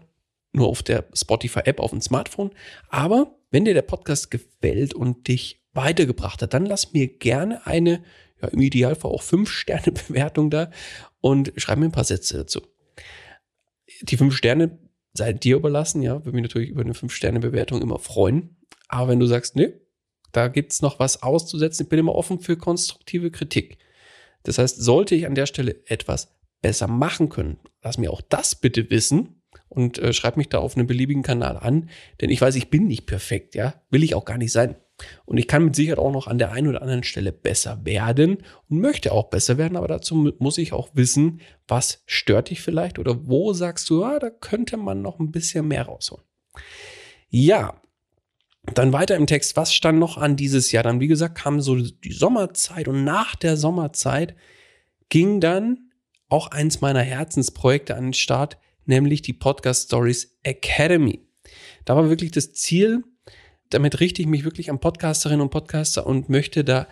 nur 0.53 0.67
auf 0.67 0.83
der 0.83 1.05
Spotify-App 1.13 1.79
auf 1.79 1.91
dem 1.91 2.01
Smartphone. 2.01 2.51
Aber 2.89 3.35
wenn 3.51 3.65
dir 3.65 3.73
der 3.73 3.81
Podcast 3.81 4.31
gefällt 4.31 4.93
und 4.93 5.27
dich 5.27 5.61
weitergebracht 5.73 6.41
hat, 6.41 6.53
dann 6.53 6.65
lass 6.65 6.93
mir 6.93 7.07
gerne 7.07 7.65
eine, 7.65 8.03
ja, 8.41 8.47
im 8.47 8.61
Idealfall 8.61 9.11
auch 9.11 9.23
5-Sterne-Bewertung 9.23 10.49
da 10.49 10.71
und 11.19 11.51
schreib 11.57 11.79
mir 11.79 11.85
ein 11.85 11.91
paar 11.91 12.03
Sätze 12.03 12.37
dazu. 12.37 12.61
Die 14.01 14.17
5 14.17 14.35
Sterne 14.35 14.79
sei 15.13 15.33
dir 15.33 15.55
überlassen, 15.55 16.01
ja, 16.01 16.23
würde 16.25 16.33
mich 16.33 16.43
natürlich 16.43 16.69
über 16.69 16.81
eine 16.81 16.93
5-Sterne-Bewertung 16.93 17.81
immer 17.81 17.99
freuen. 17.99 18.57
Aber 18.87 19.09
wenn 19.09 19.19
du 19.19 19.25
sagst, 19.25 19.55
ne, 19.55 19.79
da 20.31 20.47
gibt's 20.47 20.81
noch 20.81 20.99
was 20.99 21.21
auszusetzen, 21.21 21.83
ich 21.83 21.89
bin 21.89 21.99
immer 21.99 22.15
offen 22.15 22.39
für 22.39 22.57
konstruktive 22.57 23.31
Kritik. 23.31 23.77
Das 24.43 24.57
heißt, 24.57 24.81
sollte 24.81 25.15
ich 25.15 25.25
an 25.25 25.35
der 25.35 25.45
Stelle 25.45 25.83
etwas 25.85 26.35
besser 26.61 26.87
machen 26.87 27.29
können, 27.29 27.59
lass 27.81 27.97
mir 27.97 28.11
auch 28.11 28.21
das 28.21 28.55
bitte 28.55 28.89
wissen 28.89 29.42
und 29.73 29.99
äh, 29.99 30.13
schreib 30.13 30.37
mich 30.37 30.49
da 30.49 30.59
auf 30.59 30.75
einem 30.75 30.87
beliebigen 30.87 31.23
Kanal 31.23 31.57
an, 31.57 31.89
denn 32.21 32.29
ich 32.29 32.41
weiß, 32.41 32.55
ich 32.55 32.69
bin 32.69 32.87
nicht 32.87 33.05
perfekt, 33.05 33.55
ja, 33.55 33.75
will 33.89 34.03
ich 34.03 34.15
auch 34.15 34.25
gar 34.25 34.37
nicht 34.37 34.51
sein. 34.51 34.75
Und 35.25 35.37
ich 35.37 35.47
kann 35.47 35.65
mit 35.65 35.75
Sicherheit 35.75 35.97
auch 35.97 36.11
noch 36.11 36.27
an 36.27 36.37
der 36.37 36.51
einen 36.51 36.67
oder 36.67 36.81
anderen 36.81 37.03
Stelle 37.03 37.31
besser 37.31 37.83
werden 37.83 38.37
und 38.69 38.79
möchte 38.79 39.11
auch 39.11 39.29
besser 39.29 39.57
werden, 39.57 39.75
aber 39.75 39.87
dazu 39.87 40.31
muss 40.37 40.57
ich 40.57 40.71
auch 40.71 40.89
wissen, 40.93 41.41
was 41.67 42.03
stört 42.05 42.51
dich 42.51 42.61
vielleicht 42.61 42.99
oder 42.99 43.27
wo 43.27 43.53
sagst 43.53 43.89
du, 43.89 44.03
ah, 44.03 44.19
da 44.19 44.29
könnte 44.29 44.77
man 44.77 45.01
noch 45.01 45.19
ein 45.19 45.31
bisschen 45.31 45.67
mehr 45.67 45.83
rausholen. 45.83 46.23
Ja, 47.29 47.81
dann 48.73 48.93
weiter 48.93 49.15
im 49.15 49.27
Text, 49.27 49.57
was 49.57 49.73
stand 49.73 49.99
noch 49.99 50.17
an 50.17 50.35
dieses 50.35 50.71
Jahr? 50.71 50.83
Dann, 50.83 50.99
wie 50.99 51.07
gesagt, 51.07 51.35
kam 51.35 51.59
so 51.59 51.75
die 51.75 52.13
Sommerzeit 52.13 52.87
und 52.87 53.03
nach 53.03 53.35
der 53.35 53.57
Sommerzeit 53.57 54.35
ging 55.09 55.41
dann 55.41 55.91
auch 56.29 56.47
eins 56.47 56.81
meiner 56.81 57.01
Herzensprojekte 57.01 57.95
an 57.95 58.05
den 58.05 58.13
Start, 58.13 58.57
nämlich 58.85 59.21
die 59.21 59.33
Podcast 59.33 59.87
Stories 59.87 60.37
Academy. 60.43 61.21
Da 61.85 61.95
war 61.95 62.09
wirklich 62.09 62.31
das 62.31 62.53
Ziel, 62.53 63.03
damit 63.69 63.99
richte 63.99 64.21
ich 64.21 64.27
mich 64.27 64.43
wirklich 64.43 64.69
an 64.69 64.79
Podcasterinnen 64.79 65.41
und 65.41 65.49
Podcaster 65.49 66.05
und 66.05 66.29
möchte 66.29 66.63
da 66.63 66.87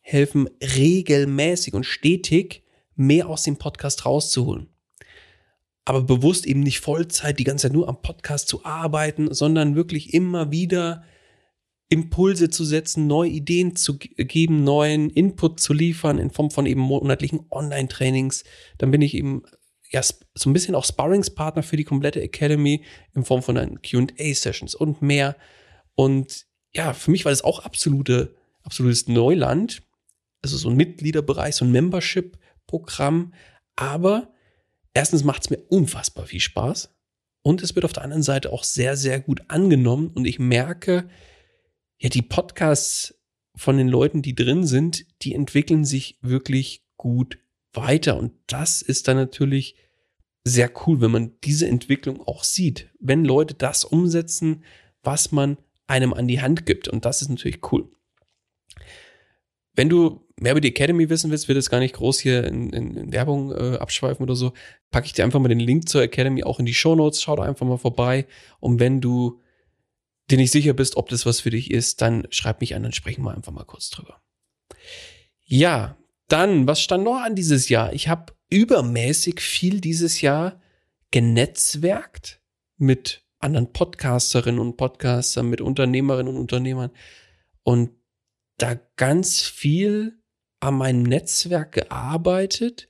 helfen, 0.00 0.48
regelmäßig 0.62 1.74
und 1.74 1.84
stetig 1.84 2.62
mehr 2.94 3.28
aus 3.28 3.42
dem 3.42 3.56
Podcast 3.56 4.06
rauszuholen. 4.06 4.68
Aber 5.84 6.02
bewusst 6.02 6.46
eben 6.46 6.60
nicht 6.60 6.80
Vollzeit 6.80 7.38
die 7.38 7.44
ganze 7.44 7.66
Zeit 7.66 7.72
nur 7.72 7.88
am 7.88 8.02
Podcast 8.02 8.48
zu 8.48 8.64
arbeiten, 8.64 9.32
sondern 9.32 9.74
wirklich 9.74 10.14
immer 10.14 10.50
wieder 10.50 11.02
Impulse 11.88 12.50
zu 12.50 12.64
setzen, 12.64 13.08
neue 13.08 13.30
Ideen 13.30 13.74
zu 13.74 13.98
geben, 13.98 14.62
neuen 14.62 15.10
Input 15.10 15.58
zu 15.58 15.72
liefern 15.72 16.18
in 16.18 16.30
Form 16.30 16.50
von 16.52 16.66
eben 16.66 16.80
monatlichen 16.80 17.40
Online-Trainings. 17.50 18.44
Dann 18.78 18.92
bin 18.92 19.02
ich 19.02 19.14
eben 19.14 19.42
ja, 19.90 20.02
so 20.02 20.48
ein 20.48 20.52
bisschen 20.52 20.74
auch 20.74 20.84
Sparringspartner 20.84 21.62
für 21.62 21.76
die 21.76 21.84
komplette 21.84 22.22
Academy 22.22 22.84
in 23.14 23.24
Form 23.24 23.42
von 23.42 23.58
einen 23.58 23.82
QA-Sessions 23.82 24.74
und 24.74 25.02
mehr. 25.02 25.36
Und 25.96 26.46
ja, 26.72 26.92
für 26.92 27.10
mich 27.10 27.24
war 27.24 27.30
das 27.30 27.42
auch 27.42 27.58
absolute, 27.60 28.36
absolutes 28.62 29.08
Neuland. 29.08 29.82
Also 30.42 30.56
so 30.56 30.70
ein 30.70 30.76
Mitgliederbereich, 30.76 31.56
so 31.56 31.64
ein 31.64 31.72
Membership-Programm. 31.72 33.34
Aber 33.74 34.32
erstens 34.94 35.24
macht 35.24 35.42
es 35.42 35.50
mir 35.50 35.58
unfassbar 35.68 36.26
viel 36.26 36.40
Spaß. 36.40 36.94
Und 37.42 37.62
es 37.62 37.74
wird 37.74 37.84
auf 37.84 37.92
der 37.92 38.04
anderen 38.04 38.22
Seite 38.22 38.52
auch 38.52 38.62
sehr, 38.62 38.96
sehr 38.96 39.18
gut 39.18 39.42
angenommen. 39.48 40.08
Und 40.14 40.24
ich 40.24 40.38
merke, 40.38 41.08
ja, 41.98 42.08
die 42.08 42.22
Podcasts 42.22 43.16
von 43.56 43.76
den 43.76 43.88
Leuten, 43.88 44.22
die 44.22 44.36
drin 44.36 44.64
sind, 44.66 45.04
die 45.22 45.34
entwickeln 45.34 45.84
sich 45.84 46.18
wirklich 46.22 46.84
gut 46.96 47.38
weiter. 47.72 48.16
Und 48.16 48.32
das 48.46 48.82
ist 48.82 49.08
dann 49.08 49.16
natürlich 49.16 49.76
sehr 50.44 50.70
cool, 50.86 51.00
wenn 51.00 51.10
man 51.10 51.32
diese 51.44 51.68
Entwicklung 51.68 52.20
auch 52.26 52.44
sieht. 52.44 52.90
Wenn 52.98 53.24
Leute 53.24 53.54
das 53.54 53.84
umsetzen, 53.84 54.64
was 55.02 55.32
man 55.32 55.58
einem 55.86 56.12
an 56.14 56.28
die 56.28 56.40
Hand 56.40 56.66
gibt. 56.66 56.88
Und 56.88 57.04
das 57.04 57.22
ist 57.22 57.28
natürlich 57.28 57.72
cool. 57.72 57.90
wenn 59.74 59.88
du 59.88 60.26
mehr 60.36 60.52
über 60.52 60.60
die 60.60 60.68
Academy 60.68 61.08
wissen 61.08 61.30
willst, 61.30 61.48
wird 61.48 61.58
es 61.58 61.70
gar 61.70 61.80
nicht 61.80 61.94
groß 61.94 62.18
hier 62.20 62.44
in, 62.44 62.70
in, 62.70 62.96
in 62.96 63.12
Werbung 63.12 63.52
äh, 63.52 63.76
abschweifen 63.76 64.22
oder 64.22 64.34
so, 64.34 64.52
packe 64.90 65.06
ich 65.06 65.12
dir 65.12 65.24
einfach 65.24 65.40
mal 65.40 65.48
den 65.48 65.60
Link 65.60 65.88
zur 65.88 66.02
Academy 66.02 66.42
auch 66.42 66.58
in 66.58 66.66
die 66.66 66.74
Show 66.74 66.94
Notes. 66.94 67.22
Schau 67.22 67.36
da 67.36 67.44
einfach 67.44 67.66
mal 67.66 67.78
vorbei. 67.78 68.26
Und 68.58 68.80
wenn 68.80 69.00
du 69.00 69.40
dir 70.30 70.38
nicht 70.38 70.50
sicher 70.50 70.72
bist, 70.74 70.96
ob 70.96 71.08
das 71.08 71.26
was 71.26 71.40
für 71.40 71.50
dich 71.50 71.70
ist, 71.70 72.00
dann 72.02 72.26
schreib 72.30 72.60
mich 72.60 72.74
an, 72.74 72.82
dann 72.82 72.92
sprechen 72.92 73.24
wir 73.24 73.34
einfach 73.34 73.52
mal 73.52 73.64
kurz 73.64 73.90
drüber. 73.90 74.20
Ja, 75.44 75.96
dann, 76.32 76.66
was 76.66 76.80
stand 76.80 77.04
noch 77.04 77.20
an 77.20 77.34
dieses 77.34 77.68
Jahr? 77.68 77.92
Ich 77.92 78.08
habe 78.08 78.32
übermäßig 78.50 79.40
viel 79.40 79.80
dieses 79.80 80.20
Jahr 80.20 80.60
genetzwerkt 81.10 82.40
mit 82.76 83.24
anderen 83.38 83.72
Podcasterinnen 83.72 84.60
und 84.60 84.76
Podcastern, 84.76 85.48
mit 85.48 85.60
Unternehmerinnen 85.60 86.34
und 86.34 86.40
Unternehmern 86.40 86.90
und 87.62 87.90
da 88.58 88.78
ganz 88.96 89.40
viel 89.40 90.18
an 90.60 90.74
meinem 90.74 91.02
Netzwerk 91.02 91.72
gearbeitet 91.72 92.88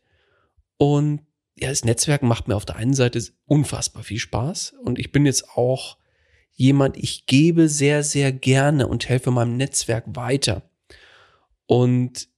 und 0.76 1.20
ja, 1.56 1.68
das 1.68 1.84
Netzwerk 1.84 2.22
macht 2.22 2.48
mir 2.48 2.56
auf 2.56 2.64
der 2.64 2.76
einen 2.76 2.94
Seite 2.94 3.22
unfassbar 3.44 4.02
viel 4.02 4.18
Spaß 4.18 4.74
und 4.82 4.98
ich 4.98 5.12
bin 5.12 5.26
jetzt 5.26 5.50
auch 5.50 5.98
jemand, 6.52 6.96
ich 6.96 7.26
gebe 7.26 7.68
sehr, 7.68 8.02
sehr 8.02 8.32
gerne 8.32 8.86
und 8.88 9.08
helfe 9.08 9.30
meinem 9.30 9.56
Netzwerk 9.56 10.04
weiter. 10.08 10.62
Und 11.66 12.28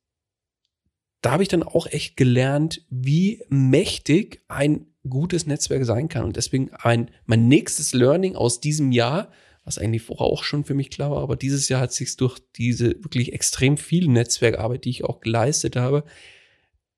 da 1.23 1.33
habe 1.33 1.43
ich 1.43 1.49
dann 1.49 1.62
auch 1.62 1.87
echt 1.87 2.17
gelernt, 2.17 2.85
wie 2.91 3.43
mächtig 3.49 4.43
ein 4.49 4.87
gutes 5.09 5.47
Netzwerk 5.47 5.85
sein 5.85 6.09
kann. 6.09 6.25
Und 6.25 6.37
deswegen 6.37 6.71
ein, 6.75 7.11
mein 7.26 7.49
nächstes 7.49 7.95
Learning 7.95 8.37
aus 8.37 8.61
diesem 8.61 8.93
Jahr, 8.93 9.31
was 9.64 9.79
eigentlich 9.79 10.02
vorher 10.02 10.26
auch 10.26 10.43
schon 10.43 10.64
für 10.64 10.75
mich 10.75 10.91
klar 10.91 11.12
war, 11.12 11.23
aber 11.23 11.37
dieses 11.37 11.69
Jahr 11.69 11.81
hat 11.81 11.93
sich 11.93 12.17
durch 12.17 12.41
diese 12.57 12.91
wirklich 13.05 13.33
extrem 13.33 13.76
viel 13.76 14.09
Netzwerkarbeit, 14.09 14.85
die 14.85 14.91
ich 14.91 15.05
auch 15.05 15.21
geleistet 15.21 15.76
habe, 15.76 16.05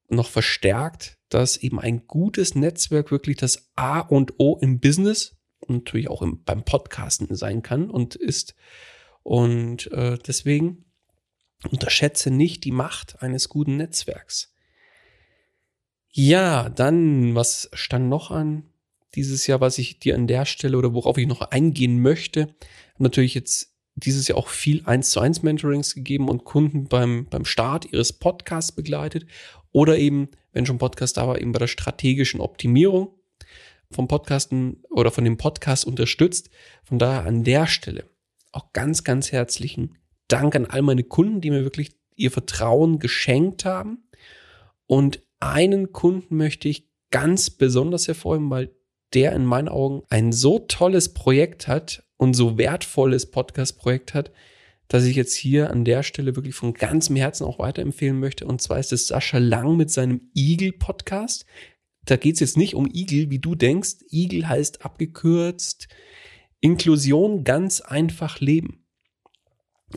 noch 0.08 0.28
verstärkt, 0.28 1.18
dass 1.28 1.58
eben 1.58 1.78
ein 1.78 2.06
gutes 2.06 2.54
Netzwerk 2.54 3.10
wirklich 3.10 3.36
das 3.36 3.70
A 3.76 4.00
und 4.00 4.34
O 4.38 4.58
im 4.60 4.80
Business 4.80 5.36
und 5.60 5.76
natürlich 5.76 6.08
auch 6.08 6.22
im, 6.22 6.42
beim 6.44 6.64
Podcasten 6.64 7.34
sein 7.34 7.62
kann 7.62 7.90
und 7.90 8.14
ist. 8.14 8.54
Und 9.22 9.90
äh, 9.92 10.18
deswegen 10.26 10.84
unterschätze 11.70 12.30
nicht 12.30 12.64
die 12.64 12.72
Macht 12.72 13.22
eines 13.22 13.48
guten 13.48 13.76
Netzwerks. 13.76 14.52
Ja, 16.10 16.68
dann, 16.68 17.34
was 17.34 17.68
stand 17.72 18.08
noch 18.08 18.30
an 18.30 18.64
dieses 19.14 19.46
Jahr, 19.46 19.60
was 19.60 19.78
ich 19.78 19.98
dir 19.98 20.14
an 20.14 20.26
der 20.26 20.44
Stelle 20.44 20.78
oder 20.78 20.94
worauf 20.94 21.18
ich 21.18 21.26
noch 21.26 21.40
eingehen 21.40 22.00
möchte? 22.00 22.54
Natürlich 22.98 23.34
jetzt 23.34 23.72
dieses 23.96 24.28
Jahr 24.28 24.38
auch 24.38 24.48
viel 24.48 24.82
1 24.84 25.10
zu 25.10 25.20
1 25.20 25.42
Mentorings 25.42 25.94
gegeben 25.94 26.28
und 26.28 26.44
Kunden 26.44 26.88
beim, 26.88 27.26
beim 27.26 27.44
Start 27.44 27.92
ihres 27.92 28.12
Podcasts 28.12 28.72
begleitet 28.72 29.26
oder 29.72 29.98
eben, 29.98 30.28
wenn 30.52 30.66
schon 30.66 30.78
Podcast 30.78 31.16
da 31.16 31.26
war, 31.26 31.40
eben 31.40 31.52
bei 31.52 31.58
der 31.58 31.66
strategischen 31.66 32.40
Optimierung 32.40 33.14
vom 33.90 34.08
Podcasten 34.08 34.82
oder 34.90 35.10
von 35.10 35.24
dem 35.24 35.36
Podcast 35.36 35.86
unterstützt. 35.86 36.50
Von 36.84 36.98
daher 36.98 37.24
an 37.24 37.44
der 37.44 37.66
Stelle 37.66 38.08
auch 38.52 38.72
ganz, 38.72 39.04
ganz 39.04 39.32
herzlichen 39.32 39.96
Dank 40.28 40.56
an 40.56 40.66
all 40.66 40.82
meine 40.82 41.04
Kunden, 41.04 41.40
die 41.40 41.50
mir 41.50 41.64
wirklich 41.64 41.96
ihr 42.16 42.30
Vertrauen 42.30 42.98
geschenkt 42.98 43.64
haben 43.64 44.04
und 44.86 45.22
einen 45.40 45.92
Kunden 45.92 46.36
möchte 46.36 46.68
ich 46.68 46.88
ganz 47.10 47.50
besonders 47.50 48.08
hervorheben, 48.08 48.50
weil 48.50 48.74
der 49.12 49.32
in 49.32 49.44
meinen 49.44 49.68
Augen 49.68 50.02
ein 50.10 50.32
so 50.32 50.58
tolles 50.58 51.14
Projekt 51.14 51.68
hat 51.68 52.04
und 52.16 52.34
so 52.34 52.58
wertvolles 52.58 53.30
Podcast-Projekt 53.30 54.14
hat, 54.14 54.32
dass 54.88 55.04
ich 55.04 55.16
jetzt 55.16 55.34
hier 55.34 55.70
an 55.70 55.84
der 55.84 56.02
Stelle 56.02 56.36
wirklich 56.36 56.54
von 56.54 56.74
ganzem 56.74 57.16
Herzen 57.16 57.44
auch 57.44 57.58
weiterempfehlen 57.58 58.18
möchte. 58.18 58.46
Und 58.46 58.60
zwar 58.60 58.78
ist 58.78 58.92
es 58.92 59.06
Sascha 59.06 59.38
Lang 59.38 59.76
mit 59.76 59.90
seinem 59.90 60.30
Eagle-Podcast. 60.34 61.46
Da 62.04 62.16
geht 62.16 62.34
es 62.34 62.40
jetzt 62.40 62.56
nicht 62.56 62.74
um 62.74 62.90
Eagle, 62.92 63.30
wie 63.30 63.38
du 63.38 63.54
denkst. 63.54 64.04
Eagle 64.10 64.48
heißt 64.48 64.84
abgekürzt 64.84 65.88
Inklusion 66.60 67.44
ganz 67.44 67.80
einfach 67.80 68.40
leben. 68.40 68.83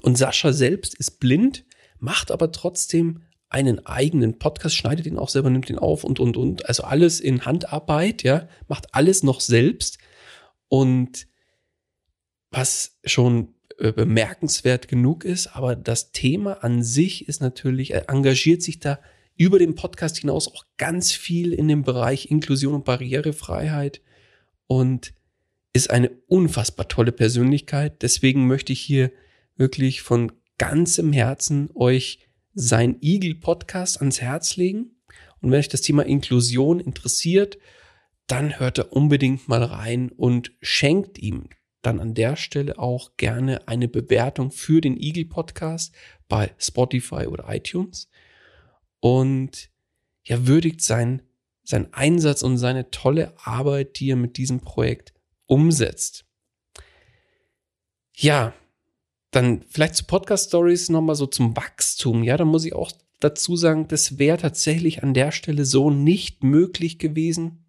Und 0.02 0.18
Sascha 0.18 0.54
selbst 0.54 0.96
ist 0.96 1.20
blind, 1.20 1.66
macht 2.00 2.32
aber 2.32 2.52
trotzdem 2.52 3.24
einen 3.50 3.86
eigenen 3.86 4.40
Podcast, 4.40 4.76
schneidet 4.76 5.06
ihn 5.06 5.18
auch 5.18 5.30
selber, 5.30 5.50
nimmt 5.50 5.70
ihn 5.70 5.80
auf 5.80 6.04
und, 6.04 6.20
und, 6.20 6.36
und. 6.36 6.68
Also 6.68 6.84
alles 6.84 7.20
in 7.20 7.46
Handarbeit, 7.46 8.24
ja, 8.24 8.48
macht 8.68 8.94
alles 8.94 9.24
noch 9.24 9.40
selbst. 9.40 9.98
Und 10.68 11.28
was 12.52 12.98
schon 13.06 13.54
äh, 13.78 13.92
bemerkenswert 13.92 14.88
genug 14.88 15.24
ist, 15.24 15.48
aber 15.48 15.76
das 15.76 16.12
Thema 16.12 16.64
an 16.64 16.84
sich 16.84 17.28
ist 17.28 17.42
natürlich, 17.42 17.92
er 17.92 18.10
engagiert 18.10 18.62
sich 18.62 18.80
da 18.80 19.00
über 19.36 19.60
den 19.60 19.76
Podcast 19.76 20.18
hinaus 20.18 20.48
auch 20.48 20.66
ganz 20.78 21.12
viel 21.14 21.54
in 21.54 21.68
dem 21.68 21.84
Bereich 21.84 22.32
Inklusion 22.32 22.74
und 22.74 22.86
Barrierefreiheit 22.86 24.02
und 24.66 25.14
ist 25.74 25.92
eine 25.92 26.10
unfassbar 26.28 26.88
tolle 26.88 27.12
Persönlichkeit. 27.12 28.02
Deswegen 28.02 28.48
möchte 28.48 28.74
ich 28.74 28.82
hier 28.82 29.12
wirklich 29.58 30.02
von 30.02 30.32
ganzem 30.58 31.14
Herzen 31.14 31.70
euch 31.76 32.20
sein 32.54 32.98
Eagle 33.02 33.36
Podcast 33.36 34.00
ans 34.00 34.22
Herz 34.22 34.56
legen. 34.56 35.02
Und 35.42 35.52
wenn 35.52 35.60
euch 35.60 35.70
das 35.70 35.82
Thema 35.82 36.06
Inklusion 36.06 36.80
interessiert, 36.80 37.58
dann 38.26 38.60
hört 38.60 38.78
er 38.78 38.94
unbedingt 38.94 39.48
mal 39.48 39.64
rein 39.64 40.10
und 40.10 40.52
schenkt 40.62 41.18
ihm 41.20 41.50
dann 41.82 42.00
an 42.00 42.14
der 42.14 42.36
Stelle 42.36 42.80
auch 42.80 43.16
gerne 43.18 43.68
eine 43.68 43.88
Bewertung 43.88 44.52
für 44.52 44.82
den 44.82 44.98
Eagle 44.98 45.26
Podcast 45.26 45.94
bei 46.28 46.54
Spotify 46.58 47.28
oder 47.28 47.46
iTunes 47.48 48.10
und 49.00 49.70
ja, 50.26 50.48
würdigt 50.48 50.82
sein, 50.82 51.22
sein 51.64 51.94
Einsatz 51.94 52.42
und 52.44 52.58
seine 52.58 52.92
tolle 52.92 53.34
Arbeit, 53.38 54.00
die 54.00 54.10
er 54.10 54.18
mit 54.18 54.36
diesem 54.38 54.60
Projekt 54.60 55.14
umsetzt. 55.46 56.26
Ja, 58.14 58.54
dann 59.38 59.62
vielleicht 59.70 59.96
zu 59.96 60.06
Podcast 60.06 60.48
Stories 60.48 60.90
nochmal 60.90 61.16
so 61.16 61.28
zum 61.28 61.56
Wachstum. 61.56 62.24
Ja, 62.24 62.38
da 62.38 62.46
muss 62.46 62.66
ich 62.66 62.74
auch 62.74 62.92
dazu 63.20 63.56
sagen, 63.56 63.88
das 63.88 64.18
wäre 64.18 64.38
tatsächlich 64.38 65.04
an 65.04 65.14
der 65.14 65.32
Stelle 65.32 65.64
so 65.64 65.92
nicht 65.92 66.44
möglich 66.44 66.98
gewesen, 66.98 67.66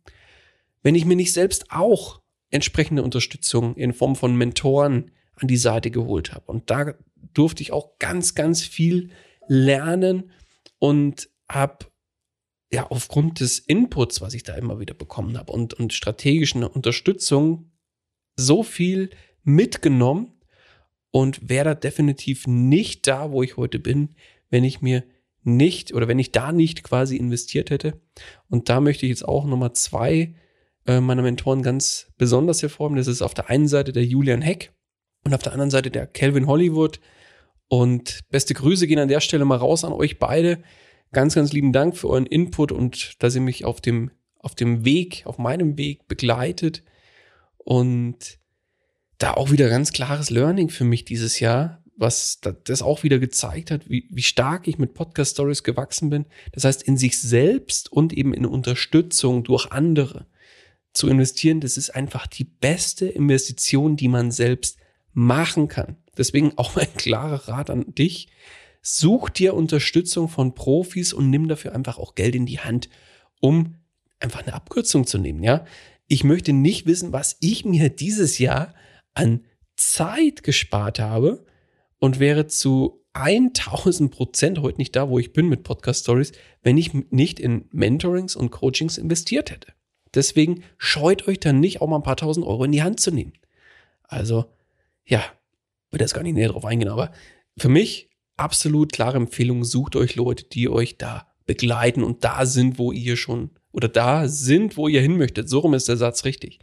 wenn 0.83 0.95
ich 0.95 1.05
mir 1.05 1.17
nicht 1.17 1.35
selbst 1.35 1.71
auch 1.71 2.23
entsprechende 2.51 3.03
Unterstützung 3.03 3.77
in 3.77 3.93
Form 3.93 4.17
von 4.17 4.35
Mentoren 4.35 5.11
an 5.35 5.47
die 5.47 5.59
Seite 5.59 5.91
geholt 5.91 6.33
habe. 6.33 6.47
Und 6.47 6.71
da 6.71 6.95
durfte 7.35 7.63
ich 7.63 7.71
auch 7.71 7.99
ganz, 7.99 8.35
ganz 8.35 8.63
viel 8.63 9.11
lernen 9.47 10.31
und 10.79 11.29
habe 11.51 11.87
ja 12.73 12.87
aufgrund 12.87 13.41
des 13.41 13.59
Inputs, 13.59 14.23
was 14.23 14.33
ich 14.33 14.43
da 14.43 14.55
immer 14.55 14.81
wieder 14.81 14.95
bekommen 14.95 15.37
habe 15.37 15.53
und, 15.53 15.75
und 15.75 15.93
strategischen 15.93 16.65
Unterstützung 16.65 17.73
so 18.37 18.63
viel 18.63 19.11
mitgenommen 19.43 20.38
und 21.11 21.49
wäre 21.49 21.65
da 21.65 21.75
definitiv 21.75 22.47
nicht 22.47 23.07
da, 23.07 23.31
wo 23.33 23.43
ich 23.43 23.57
heute 23.57 23.79
bin, 23.79 24.15
wenn 24.51 24.65
ich 24.65 24.81
mir 24.81 25.05
nicht 25.43 25.95
oder 25.95 26.09
wenn 26.09 26.19
ich 26.19 26.33
da 26.33 26.53
nicht 26.53 26.83
quasi 26.83 27.17
investiert 27.17 27.71
hätte. 27.71 28.01
Und 28.49 28.69
da 28.69 28.81
möchte 28.81 29.07
ich 29.07 29.11
jetzt 29.11 29.25
auch 29.25 29.47
Nummer 29.47 29.73
zwei 29.73 30.35
äh, 30.87 31.01
meiner 31.01 31.23
Mentoren 31.23 31.63
ganz 31.63 32.13
besonders 32.19 32.63
hervorheben. 32.63 32.97
Das 32.97 33.07
ist 33.07 33.23
auf 33.23 33.35
der 33.35 33.49
einen 33.49 33.69
Seite 33.69 33.93
der 33.93 34.05
Julian 34.05 34.43
Heck 34.43 34.73
und 35.25 35.35
auf 35.35 35.43
der 35.43 35.53
anderen 35.53 35.71
Seite 35.71 35.91
der 35.91 36.07
Calvin 36.07 36.47
Hollywood. 36.47 37.01
Und 37.69 38.21
beste 38.31 38.55
Grüße 38.55 38.87
gehen 38.87 38.99
an 38.99 39.09
der 39.09 39.21
Stelle 39.21 39.45
mal 39.45 39.57
raus 39.57 39.85
an 39.85 39.93
euch 39.93 40.19
beide. 40.19 40.63
Ganz, 41.13 41.35
ganz 41.35 41.53
lieben 41.53 41.73
Dank 41.73 41.97
für 41.97 42.09
euren 42.09 42.27
Input 42.27 42.73
und 42.73 43.23
dass 43.23 43.35
ihr 43.35 43.41
mich 43.41 43.65
auf 43.65 43.81
dem, 43.81 44.11
auf 44.39 44.55
dem 44.55 44.85
Weg, 44.85 45.23
auf 45.27 45.39
meinem 45.39 45.77
Weg 45.79 46.07
begleitet. 46.09 46.83
Und 47.59 48.39
da 49.19 49.35
auch 49.35 49.51
wieder 49.51 49.69
ganz 49.69 49.93
klares 49.93 50.31
Learning 50.31 50.71
für 50.71 50.85
mich 50.85 51.05
dieses 51.05 51.41
Jahr, 51.41 51.83
was 51.97 52.41
das 52.65 52.83
auch 52.83 53.03
wieder 53.03 53.19
gezeigt 53.19 53.73
hat, 53.73 53.91
wie, 53.91 54.09
wie 54.11 54.23
stark 54.23 54.69
ich 54.69 54.79
mit 54.79 54.95
Podcast 54.95 55.33
Stories 55.33 55.65
gewachsen 55.65 56.11
bin. 56.11 56.27
Das 56.53 56.65
heißt, 56.65 56.85
in 56.85 56.97
sich 56.97 57.19
selbst 57.19 57.91
und 57.91 58.13
eben 58.13 58.33
in 58.33 58.47
Unterstützung 58.47 59.43
durch 59.43 59.73
andere 59.73 60.27
zu 60.93 61.09
investieren, 61.09 61.61
das 61.61 61.77
ist 61.77 61.91
einfach 61.91 62.29
die 62.29 62.45
beste 62.45 63.07
Investition, 63.07 63.97
die 63.97 64.09
man 64.09 64.31
selbst 64.31 64.79
machen 65.13 65.67
kann. 65.67 65.97
Deswegen 66.17 66.57
auch 66.57 66.77
mein 66.77 66.93
klarer 66.95 67.49
Rat 67.49 67.71
an 67.71 67.95
dich. 67.95 68.29
Such 68.81 69.29
dir 69.29 69.55
Unterstützung 69.55 70.29
von 70.29 70.55
Profis 70.55 71.13
und 71.13 71.31
nimm 71.31 71.49
dafür 71.49 71.75
einfach 71.75 71.99
auch 71.99 72.15
Geld 72.15 72.37
in 72.37 72.47
die 72.47 72.61
Hand, 72.61 72.89
um 73.41 73.75
einfach 74.21 74.43
eine 74.43 74.55
Abkürzung 74.55 75.07
zu 75.07 75.19
nehmen, 75.19 75.43
ja. 75.43 75.65
Ich 76.11 76.25
möchte 76.25 76.55
nicht 76.55 76.87
wissen, 76.87 77.13
was 77.13 77.37
ich 77.41 77.67
mir 77.67 77.91
dieses 77.91 78.39
Jahr 78.39 78.73
an 79.15 79.45
Zeit 79.77 80.43
gespart 80.43 80.99
habe 80.99 81.45
und 81.99 82.19
wäre 82.19 82.47
zu 82.47 83.05
1000 83.15 84.11
Prozent 84.11 84.61
heute 84.61 84.79
nicht 84.79 84.95
da, 84.95 85.09
wo 85.09 85.19
ich 85.19 85.33
bin 85.33 85.49
mit 85.49 85.65
Podcast 85.65 86.03
Stories, 86.03 86.33
wenn 86.63 86.79
ich 86.79 86.93
nicht 87.11 87.41
in 87.41 87.65
Mentorings 87.73 88.37
und 88.37 88.51
Coachings 88.51 88.99
investiert 88.99 89.51
hätte. 89.51 89.73
Deswegen 90.15 90.63
scheut 90.79 91.27
euch 91.29 91.41
dann 91.41 91.61
nicht, 91.61 91.81
auch 91.81 91.89
mal 91.89 91.97
ein 91.97 92.03
paar 92.03 92.17
tausend 92.17 92.47
Euro 92.47 92.65
in 92.65 92.73
die 92.73 92.83
Hand 92.83 93.01
zu 93.01 93.11
nehmen. 93.11 93.33
Also, 94.05 94.47
ja, 95.05 95.23
würde 95.91 96.05
jetzt 96.05 96.15
gar 96.15 96.23
nicht 96.23 96.35
näher 96.35 96.49
drauf 96.49 96.65
eingehen, 96.65 96.89
aber 96.89 97.13
für 97.59 97.69
mich 97.69 98.11
absolut 98.37 98.93
klare 98.93 99.17
Empfehlung, 99.17 99.65
sucht 99.65 99.97
euch 99.97 100.17
Leute, 100.17 100.45
die 100.45 100.69
euch 100.69 100.97
da 100.97 101.27
begleiten 101.47 102.03
und 102.03 102.25
da 102.25 102.47
sind, 102.47 102.79
wo 102.79 102.93
ihr 102.93 103.17
schon 103.17 103.51
oder 103.73 103.89
da 103.89 104.29
sind, 104.29 104.77
wo 104.77 104.89
ihr 104.89 105.01
hin 105.01 105.17
möchtet. 105.17 105.49
So 105.49 105.61
rum 105.61 105.75
ist 105.75 105.89
der 105.89 105.97
Satz 105.97 106.25
richtig. 106.25 106.61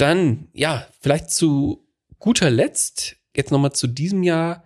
Dann, 0.00 0.48
ja, 0.54 0.86
vielleicht 1.00 1.30
zu 1.30 1.86
guter 2.18 2.50
Letzt, 2.50 3.16
jetzt 3.36 3.50
nochmal 3.50 3.72
zu 3.72 3.86
diesem 3.86 4.22
Jahr, 4.22 4.64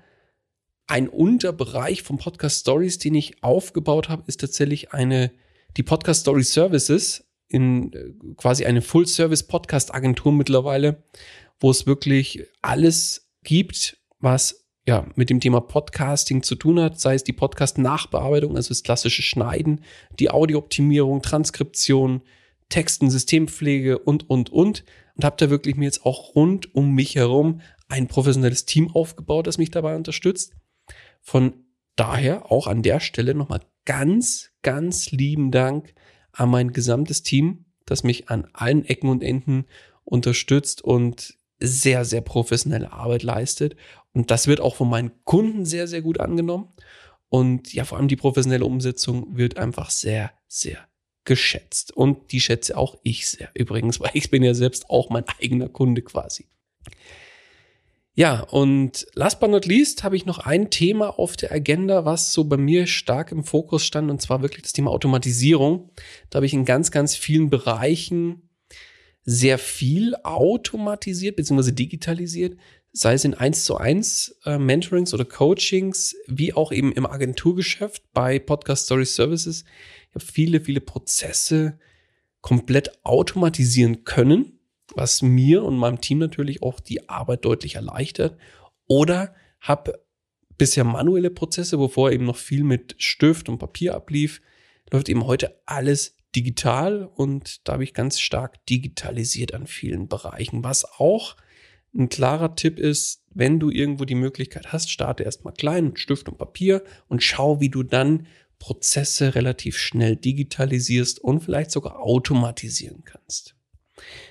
ein 0.86 1.08
Unterbereich 1.08 2.04
vom 2.04 2.18
Podcast 2.18 2.60
Stories, 2.60 2.98
den 2.98 3.16
ich 3.16 3.42
aufgebaut 3.42 4.08
habe, 4.08 4.22
ist 4.26 4.40
tatsächlich 4.40 4.92
eine, 4.92 5.32
die 5.76 5.82
Podcast 5.82 6.20
Story 6.20 6.44
Services 6.44 7.24
in 7.48 7.92
äh, 7.92 8.12
quasi 8.36 8.64
eine 8.64 8.80
Full 8.80 9.08
Service 9.08 9.42
Podcast 9.42 9.92
Agentur 9.92 10.30
mittlerweile, 10.30 11.02
wo 11.58 11.68
es 11.68 11.84
wirklich 11.84 12.46
alles 12.62 13.28
gibt, 13.42 13.98
was 14.20 14.68
ja, 14.86 15.08
mit 15.16 15.30
dem 15.30 15.40
Thema 15.40 15.62
Podcasting 15.62 16.44
zu 16.44 16.54
tun 16.54 16.78
hat, 16.78 17.00
sei 17.00 17.14
es 17.14 17.24
die 17.24 17.32
Podcast-Nachbearbeitung, 17.32 18.54
also 18.54 18.68
das 18.68 18.84
klassische 18.84 19.22
Schneiden, 19.22 19.80
die 20.20 20.30
Audiooptimierung, 20.30 21.22
Transkription, 21.22 22.22
Texten, 22.68 23.10
Systempflege 23.10 23.98
und, 23.98 24.30
und, 24.30 24.50
und. 24.50 24.84
Und 25.16 25.24
habe 25.24 25.36
da 25.38 25.50
wirklich 25.50 25.76
mir 25.76 25.84
jetzt 25.84 26.04
auch 26.04 26.34
rund 26.34 26.74
um 26.74 26.92
mich 26.92 27.14
herum 27.14 27.60
ein 27.88 28.08
professionelles 28.08 28.66
Team 28.66 28.90
aufgebaut, 28.90 29.46
das 29.46 29.58
mich 29.58 29.70
dabei 29.70 29.94
unterstützt. 29.96 30.52
Von 31.20 31.64
daher 31.96 32.50
auch 32.50 32.66
an 32.66 32.82
der 32.82 33.00
Stelle 33.00 33.34
nochmal 33.34 33.60
ganz, 33.84 34.50
ganz 34.62 35.10
lieben 35.10 35.50
Dank 35.50 35.94
an 36.32 36.50
mein 36.50 36.72
gesamtes 36.72 37.22
Team, 37.22 37.66
das 37.86 38.02
mich 38.02 38.28
an 38.28 38.48
allen 38.52 38.84
Ecken 38.84 39.08
und 39.08 39.22
Enden 39.22 39.66
unterstützt 40.04 40.82
und 40.82 41.38
sehr, 41.60 42.04
sehr 42.04 42.20
professionelle 42.20 42.92
Arbeit 42.92 43.22
leistet. 43.22 43.76
Und 44.12 44.30
das 44.30 44.46
wird 44.46 44.60
auch 44.60 44.76
von 44.76 44.88
meinen 44.88 45.12
Kunden 45.24 45.64
sehr, 45.64 45.86
sehr 45.86 46.02
gut 46.02 46.20
angenommen. 46.20 46.68
Und 47.28 47.72
ja, 47.72 47.84
vor 47.84 47.98
allem 47.98 48.08
die 48.08 48.16
professionelle 48.16 48.64
Umsetzung 48.64 49.36
wird 49.36 49.56
einfach 49.56 49.90
sehr, 49.90 50.32
sehr 50.46 50.78
geschätzt. 51.24 51.92
Und 51.92 52.32
die 52.32 52.40
schätze 52.40 52.76
auch 52.76 52.98
ich 53.02 53.28
sehr 53.28 53.50
übrigens, 53.54 54.00
weil 54.00 54.10
ich 54.14 54.30
bin 54.30 54.42
ja 54.42 54.54
selbst 54.54 54.90
auch 54.90 55.10
mein 55.10 55.24
eigener 55.40 55.68
Kunde 55.68 56.02
quasi. 56.02 56.46
Ja, 58.16 58.42
und 58.42 59.06
last 59.14 59.40
but 59.40 59.50
not 59.50 59.66
least 59.66 60.04
habe 60.04 60.14
ich 60.14 60.24
noch 60.24 60.38
ein 60.38 60.70
Thema 60.70 61.18
auf 61.18 61.36
der 61.36 61.50
Agenda, 61.50 62.04
was 62.04 62.32
so 62.32 62.44
bei 62.44 62.56
mir 62.56 62.86
stark 62.86 63.32
im 63.32 63.42
Fokus 63.42 63.84
stand, 63.84 64.08
und 64.08 64.22
zwar 64.22 64.40
wirklich 64.40 64.62
das 64.62 64.72
Thema 64.72 64.92
Automatisierung. 64.92 65.90
Da 66.30 66.36
habe 66.36 66.46
ich 66.46 66.54
in 66.54 66.64
ganz, 66.64 66.92
ganz 66.92 67.16
vielen 67.16 67.50
Bereichen 67.50 68.48
sehr 69.24 69.58
viel 69.58 70.14
automatisiert 70.22 71.34
bzw. 71.34 71.72
digitalisiert, 71.72 72.56
sei 72.96 73.14
es 73.14 73.24
in 73.24 73.34
1 73.34 73.64
zu 73.64 73.76
1 73.76 74.36
äh, 74.44 74.56
Mentorings 74.56 75.12
oder 75.12 75.24
Coachings, 75.24 76.14
wie 76.28 76.54
auch 76.54 76.70
eben 76.70 76.92
im 76.92 77.06
Agenturgeschäft 77.06 78.04
bei 78.12 78.38
Podcast 78.38 78.84
Story 78.84 79.04
Services. 79.04 79.64
Ich 80.08 80.14
habe 80.14 80.24
viele, 80.24 80.60
viele 80.60 80.80
Prozesse 80.80 81.78
komplett 82.40 83.04
automatisieren 83.04 84.04
können, 84.04 84.60
was 84.94 85.22
mir 85.22 85.64
und 85.64 85.76
meinem 85.76 86.00
Team 86.00 86.18
natürlich 86.18 86.62
auch 86.62 86.78
die 86.78 87.08
Arbeit 87.08 87.44
deutlich 87.44 87.74
erleichtert. 87.74 88.38
Oder 88.86 89.34
habe 89.58 90.00
bisher 90.56 90.84
manuelle 90.84 91.30
Prozesse, 91.30 91.80
wovor 91.80 92.12
eben 92.12 92.24
noch 92.24 92.36
viel 92.36 92.62
mit 92.62 92.94
Stift 92.98 93.48
und 93.48 93.58
Papier 93.58 93.96
ablief, 93.96 94.40
läuft 94.92 95.08
eben 95.08 95.26
heute 95.26 95.60
alles 95.66 96.16
digital 96.36 97.10
und 97.12 97.66
da 97.66 97.72
habe 97.72 97.84
ich 97.84 97.92
ganz 97.92 98.20
stark 98.20 98.64
digitalisiert 98.66 99.52
an 99.52 99.66
vielen 99.66 100.06
Bereichen. 100.06 100.62
Was 100.62 100.84
auch 100.84 101.36
ein 101.94 102.08
klarer 102.08 102.56
Tipp 102.56 102.78
ist, 102.78 103.22
wenn 103.34 103.60
du 103.60 103.70
irgendwo 103.70 104.04
die 104.04 104.14
Möglichkeit 104.14 104.72
hast, 104.72 104.90
starte 104.90 105.22
erstmal 105.22 105.54
klein 105.54 105.86
mit 105.86 105.98
Stift 105.98 106.28
und 106.28 106.38
Papier 106.38 106.82
und 107.08 107.22
schau, 107.22 107.60
wie 107.60 107.68
du 107.68 107.82
dann 107.82 108.26
Prozesse 108.58 109.34
relativ 109.34 109.78
schnell 109.78 110.16
digitalisierst 110.16 111.20
und 111.20 111.40
vielleicht 111.40 111.70
sogar 111.70 112.00
automatisieren 112.00 113.04
kannst. 113.04 113.54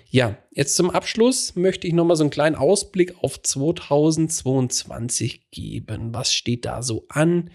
Ja, 0.10 0.38
jetzt 0.52 0.76
zum 0.76 0.90
Abschluss 0.90 1.56
möchte 1.56 1.88
ich 1.88 1.94
nochmal 1.94 2.18
so 2.18 2.24
einen 2.24 2.32
kleinen 2.32 2.56
Ausblick 2.56 3.24
auf 3.24 3.42
2022 3.42 5.52
geben. 5.52 6.14
Was 6.14 6.34
steht 6.34 6.66
da 6.66 6.82
so 6.82 7.06
an? 7.10 7.50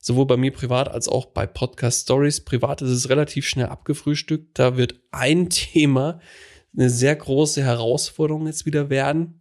sowohl 0.00 0.26
bei 0.26 0.36
mir 0.36 0.52
privat 0.52 0.88
als 0.88 1.08
auch 1.08 1.26
bei 1.26 1.46
Podcast 1.46 2.02
Stories. 2.02 2.40
Privat 2.40 2.82
ist 2.82 2.90
es 2.90 3.08
relativ 3.08 3.46
schnell 3.46 3.66
abgefrühstückt. 3.66 4.58
Da 4.58 4.76
wird 4.76 5.00
ein 5.10 5.50
Thema 5.50 6.20
eine 6.76 6.90
sehr 6.90 7.16
große 7.16 7.62
Herausforderung 7.62 8.46
jetzt 8.46 8.66
wieder 8.66 8.90
werden. 8.90 9.40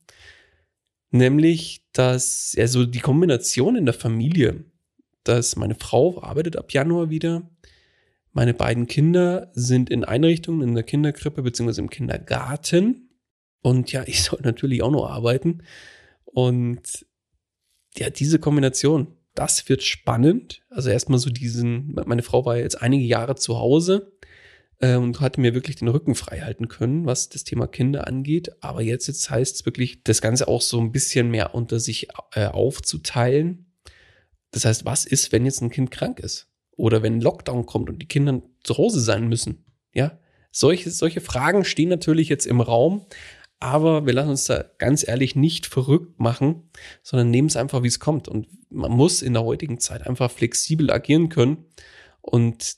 Nämlich, 1.12 1.86
dass, 1.94 2.56
also 2.58 2.86
die 2.86 3.00
Kombination 3.00 3.76
in 3.76 3.86
der 3.86 3.94
Familie, 3.94 4.64
dass 5.24 5.56
meine 5.56 5.76
Frau 5.76 6.22
arbeitet 6.22 6.58
ab 6.58 6.72
Januar 6.72 7.10
wieder. 7.10 7.50
Meine 8.32 8.54
beiden 8.54 8.88
Kinder 8.88 9.52
sind 9.54 9.90
in 9.90 10.04
Einrichtungen 10.04 10.68
in 10.68 10.76
der 10.76 10.84
Kinderkrippe 10.84 11.42
bzw. 11.42 11.82
im 11.82 11.90
Kindergarten. 11.90 13.10
Und 13.62 13.92
ja, 13.92 14.04
ich 14.06 14.24
soll 14.24 14.40
natürlich 14.44 14.84
auch 14.84 14.92
noch 14.92 15.10
arbeiten. 15.10 15.64
Und 16.26 17.06
ja, 17.98 18.10
diese 18.10 18.40
Kombination, 18.40 19.16
das 19.34 19.68
wird 19.68 19.84
spannend. 19.84 20.62
Also 20.70 20.90
erstmal 20.90 21.20
so 21.20 21.30
diesen, 21.30 21.96
meine 22.06 22.24
Frau 22.24 22.46
war 22.46 22.58
jetzt 22.58 22.82
einige 22.82 23.06
Jahre 23.06 23.36
zu 23.36 23.58
Hause 23.58 24.12
äh, 24.80 24.96
und 24.96 25.20
hatte 25.20 25.42
mir 25.42 25.54
wirklich 25.54 25.78
den 25.78 25.88
Rücken 25.88 26.16
frei 26.16 26.42
halten 26.42 26.68
können, 26.68 27.06
was 27.06 27.30
das 27.30 27.44
Thema 27.44 27.68
Kinder 27.68 28.08
angeht. 28.08 28.52
Aber 28.62 28.82
jetzt, 28.82 29.08
jetzt 29.08 29.30
heißt 29.30 29.56
es 29.56 29.66
wirklich, 29.66 30.04
das 30.04 30.22
Ganze 30.22 30.48
auch 30.48 30.62
so 30.62 30.80
ein 30.80 30.92
bisschen 30.92 31.30
mehr 31.30 31.54
unter 31.54 31.80
sich 31.80 32.08
äh, 32.34 32.46
aufzuteilen. 32.46 33.66
Das 34.52 34.66
heißt, 34.66 34.86
was 34.86 35.06
ist, 35.06 35.32
wenn 35.32 35.46
jetzt 35.46 35.62
ein 35.62 35.70
Kind 35.70 35.92
krank 35.92 36.20
ist? 36.20 36.48
Oder 36.72 37.04
wenn 37.04 37.22
Lockdown 37.22 37.66
kommt 37.66 37.90
und 37.90 38.02
die 38.02 38.08
Kinder 38.08 38.42
zu 38.64 38.78
Hause 38.78 39.02
sein 39.02 39.28
müssen? 39.28 39.66
Ja, 39.94 40.18
solche, 40.52 40.90
solche 40.92 41.22
Fragen 41.22 41.66
stehen 41.66 41.90
natürlich 41.90 42.30
jetzt 42.30 42.48
im 42.48 42.62
Raum. 42.62 43.06
Aber 43.62 44.06
wir 44.06 44.14
lassen 44.14 44.30
uns 44.30 44.46
da 44.46 44.64
ganz 44.78 45.06
ehrlich 45.06 45.36
nicht 45.36 45.66
verrückt 45.66 46.18
machen, 46.18 46.70
sondern 47.04 47.30
nehmen 47.30 47.50
es 47.50 47.58
einfach, 47.58 47.84
wie 47.84 47.90
es 47.90 48.00
kommt. 48.00 48.30
Und 48.30 48.48
man 48.70 48.92
muss 48.92 49.22
in 49.22 49.34
der 49.34 49.44
heutigen 49.44 49.80
Zeit 49.80 50.08
einfach 50.08 50.32
flexibel 50.32 50.90
agieren 50.90 51.28
können. 51.28 51.66
Und 52.22 52.78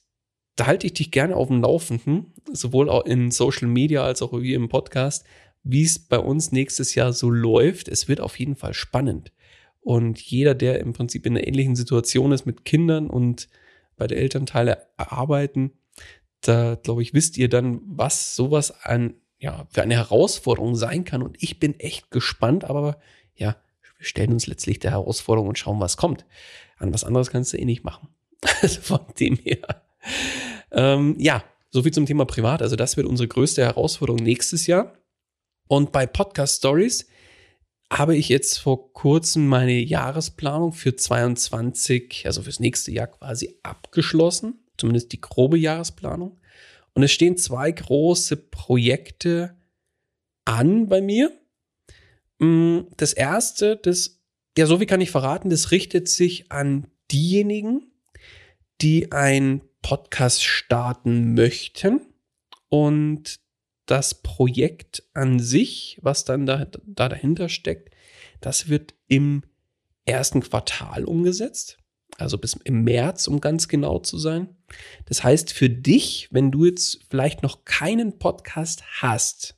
da 0.56 0.68
halte 0.68 0.88
ich 0.88 0.94
dich 0.94 1.12
gerne 1.12 1.36
auf 1.36 1.48
dem 1.48 1.62
Laufenden, 1.62 2.34
sowohl 2.52 2.90
auch 2.90 3.06
in 3.06 3.32
Social 3.32 3.68
Media 3.68 4.04
als 4.04 4.22
auch 4.22 4.34
wie 4.34 4.54
im 4.54 4.70
Podcast, 4.70 5.26
wie 5.64 5.84
es 5.84 6.00
bei 6.00 6.18
uns 6.18 6.52
nächstes 6.52 6.96
Jahr 6.96 7.14
so 7.14 7.30
läuft. 7.30 7.88
Es 7.88 8.08
wird 8.08 8.20
auf 8.20 8.40
jeden 8.40 8.56
Fall 8.56 8.74
spannend. 8.74 9.32
Und 9.82 10.20
jeder, 10.20 10.54
der 10.54 10.80
im 10.80 10.94
Prinzip 10.94 11.26
in 11.26 11.36
einer 11.36 11.48
ähnlichen 11.48 11.76
Situation 11.76 12.32
ist 12.32 12.46
mit 12.46 12.66
Kindern 12.66 13.10
und 13.10 13.48
bei 13.98 14.08
der 14.08 14.18
Elternteile 14.18 14.88
arbeiten, 14.98 15.72
da 16.42 16.76
glaube 16.76 17.02
ich, 17.02 17.14
wisst 17.14 17.38
ihr 17.38 17.50
dann, 17.50 17.82
was 17.86 18.36
sowas 18.36 18.84
an 18.84 19.16
ja, 19.40 19.68
für 19.72 19.82
eine 19.82 19.96
Herausforderung 19.96 20.76
sein 20.76 21.04
kann. 21.04 21.24
Und 21.24 21.42
ich 21.42 21.60
bin 21.60 21.80
echt 21.80 22.12
gespannt, 22.12 22.64
aber 22.64 23.00
ja, 23.36 23.56
wir 23.98 24.06
stellen 24.06 24.34
uns 24.34 24.48
letztlich 24.48 24.80
der 24.80 24.92
Herausforderung 24.92 25.50
und 25.50 25.58
schauen, 25.58 25.80
was 25.80 25.98
kommt. 25.98 26.26
An 26.78 26.94
was 26.94 27.04
anderes 27.04 27.32
kannst 27.32 27.54
du 27.54 27.58
eh 27.58 27.66
nicht 27.66 27.84
machen. 27.84 28.10
Also 28.62 28.82
von 28.82 29.02
dem 29.20 29.36
her. 29.36 29.84
Ähm, 30.72 31.16
ja, 31.20 31.44
soviel 31.70 31.92
zum 31.92 32.06
Thema 32.06 32.26
Privat. 32.26 32.62
Also 32.62 32.76
das 32.76 32.98
wird 32.98 33.08
unsere 33.08 33.28
größte 33.28 33.64
Herausforderung 33.64 34.24
nächstes 34.24 34.68
Jahr. 34.68 34.98
Und 35.68 35.92
bei 35.92 36.06
Podcast 36.06 36.58
Stories 36.58 37.08
habe 37.92 38.16
ich 38.16 38.30
jetzt 38.30 38.60
vor 38.60 38.94
kurzem 38.94 39.48
meine 39.48 39.78
Jahresplanung 39.80 40.72
für 40.72 40.96
22, 40.96 42.26
also 42.26 42.42
fürs 42.42 42.60
nächste 42.60 42.92
Jahr 42.92 43.08
quasi 43.08 43.58
abgeschlossen. 43.64 44.66
Zumindest 44.78 45.12
die 45.12 45.22
grobe 45.22 45.58
Jahresplanung. 45.58 46.40
Und 46.94 47.04
es 47.04 47.12
stehen 47.12 47.38
zwei 47.38 47.72
große 47.72 48.38
Projekte 48.38 49.56
an 50.46 50.88
bei 50.88 51.02
mir. 51.02 51.32
Mm, 52.40 52.80
das 52.98 53.14
erste, 53.14 53.78
das, 53.78 54.22
ja, 54.58 54.66
so 54.66 54.80
wie 54.80 54.86
kann 54.86 55.02
ich 55.02 55.12
verraten, 55.12 55.50
das 55.50 55.72
richtet 55.72 56.10
sich 56.10 56.52
an 56.52 56.88
diejenigen, 57.12 57.92
die 58.82 59.12
ein 59.12 59.62
Podcast 59.82 60.44
starten 60.44 61.34
möchten 61.34 62.02
und 62.70 63.40
das 63.86 64.22
Projekt 64.22 65.04
an 65.14 65.40
sich, 65.40 66.00
was 66.02 66.24
dann 66.24 66.46
da, 66.46 66.66
da 66.66 67.10
dahinter 67.10 67.50
steckt, 67.50 67.94
das 68.40 68.70
wird 68.70 68.94
im 69.08 69.44
ersten 70.06 70.42
Quartal 70.42 71.04
umgesetzt 71.04 71.82
also 72.18 72.38
bis 72.38 72.54
im 72.54 72.84
März, 72.84 73.28
um 73.28 73.42
ganz 73.42 73.68
genau 73.68 74.00
zu 74.00 74.18
sein. 74.18 74.56
Das 75.06 75.24
heißt, 75.24 75.52
für 75.52 75.70
dich, 75.70 76.30
wenn 76.32 76.52
du 76.52 76.66
jetzt 76.66 77.00
vielleicht 77.10 77.44
noch 77.44 77.66
keinen 77.66 78.20
Podcast 78.20 78.84
hast, 79.02 79.58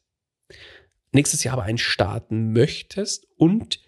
nächstes 1.11 1.43
Jahr 1.43 1.53
aber 1.53 1.63
einen 1.63 1.77
starten 1.77 2.53
möchtest 2.53 3.27
und 3.37 3.79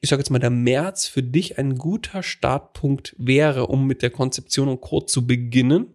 ich 0.00 0.10
sage 0.10 0.20
jetzt 0.20 0.30
mal, 0.30 0.38
der 0.38 0.50
März 0.50 1.06
für 1.06 1.22
dich 1.22 1.58
ein 1.58 1.76
guter 1.76 2.22
Startpunkt 2.22 3.14
wäre, 3.18 3.66
um 3.66 3.86
mit 3.86 4.02
der 4.02 4.10
Konzeption 4.10 4.68
und 4.68 4.80
Code 4.80 5.06
zu 5.06 5.26
beginnen, 5.26 5.94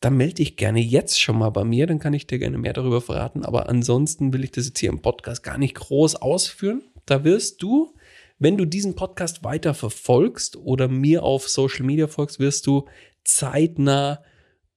dann 0.00 0.16
melde 0.16 0.34
dich 0.34 0.56
gerne 0.56 0.80
jetzt 0.80 1.20
schon 1.20 1.38
mal 1.38 1.50
bei 1.50 1.64
mir, 1.64 1.86
dann 1.86 1.98
kann 1.98 2.14
ich 2.14 2.26
dir 2.26 2.38
gerne 2.38 2.56
mehr 2.56 2.72
darüber 2.72 3.00
verraten. 3.00 3.44
Aber 3.44 3.68
ansonsten 3.68 4.32
will 4.32 4.44
ich 4.44 4.50
das 4.50 4.66
jetzt 4.66 4.78
hier 4.78 4.90
im 4.90 5.02
Podcast 5.02 5.42
gar 5.42 5.58
nicht 5.58 5.74
groß 5.74 6.16
ausführen. 6.16 6.82
Da 7.04 7.24
wirst 7.24 7.62
du 7.62 7.94
wenn 8.40 8.56
du 8.56 8.64
diesen 8.64 8.96
Podcast 8.96 9.44
weiter 9.44 9.74
verfolgst 9.74 10.56
oder 10.56 10.88
mir 10.88 11.22
auf 11.22 11.46
Social 11.48 11.84
Media 11.84 12.08
folgst, 12.08 12.40
wirst 12.40 12.66
du 12.66 12.88
zeitnah 13.22 14.24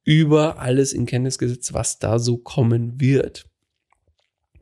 über 0.04 0.60
alles 0.60 0.92
in 0.92 1.06
Kenntnis 1.06 1.38
gesetzt, 1.38 1.74
was 1.74 1.98
da 1.98 2.20
so 2.20 2.38
kommen 2.38 3.00
wird. 3.00 3.46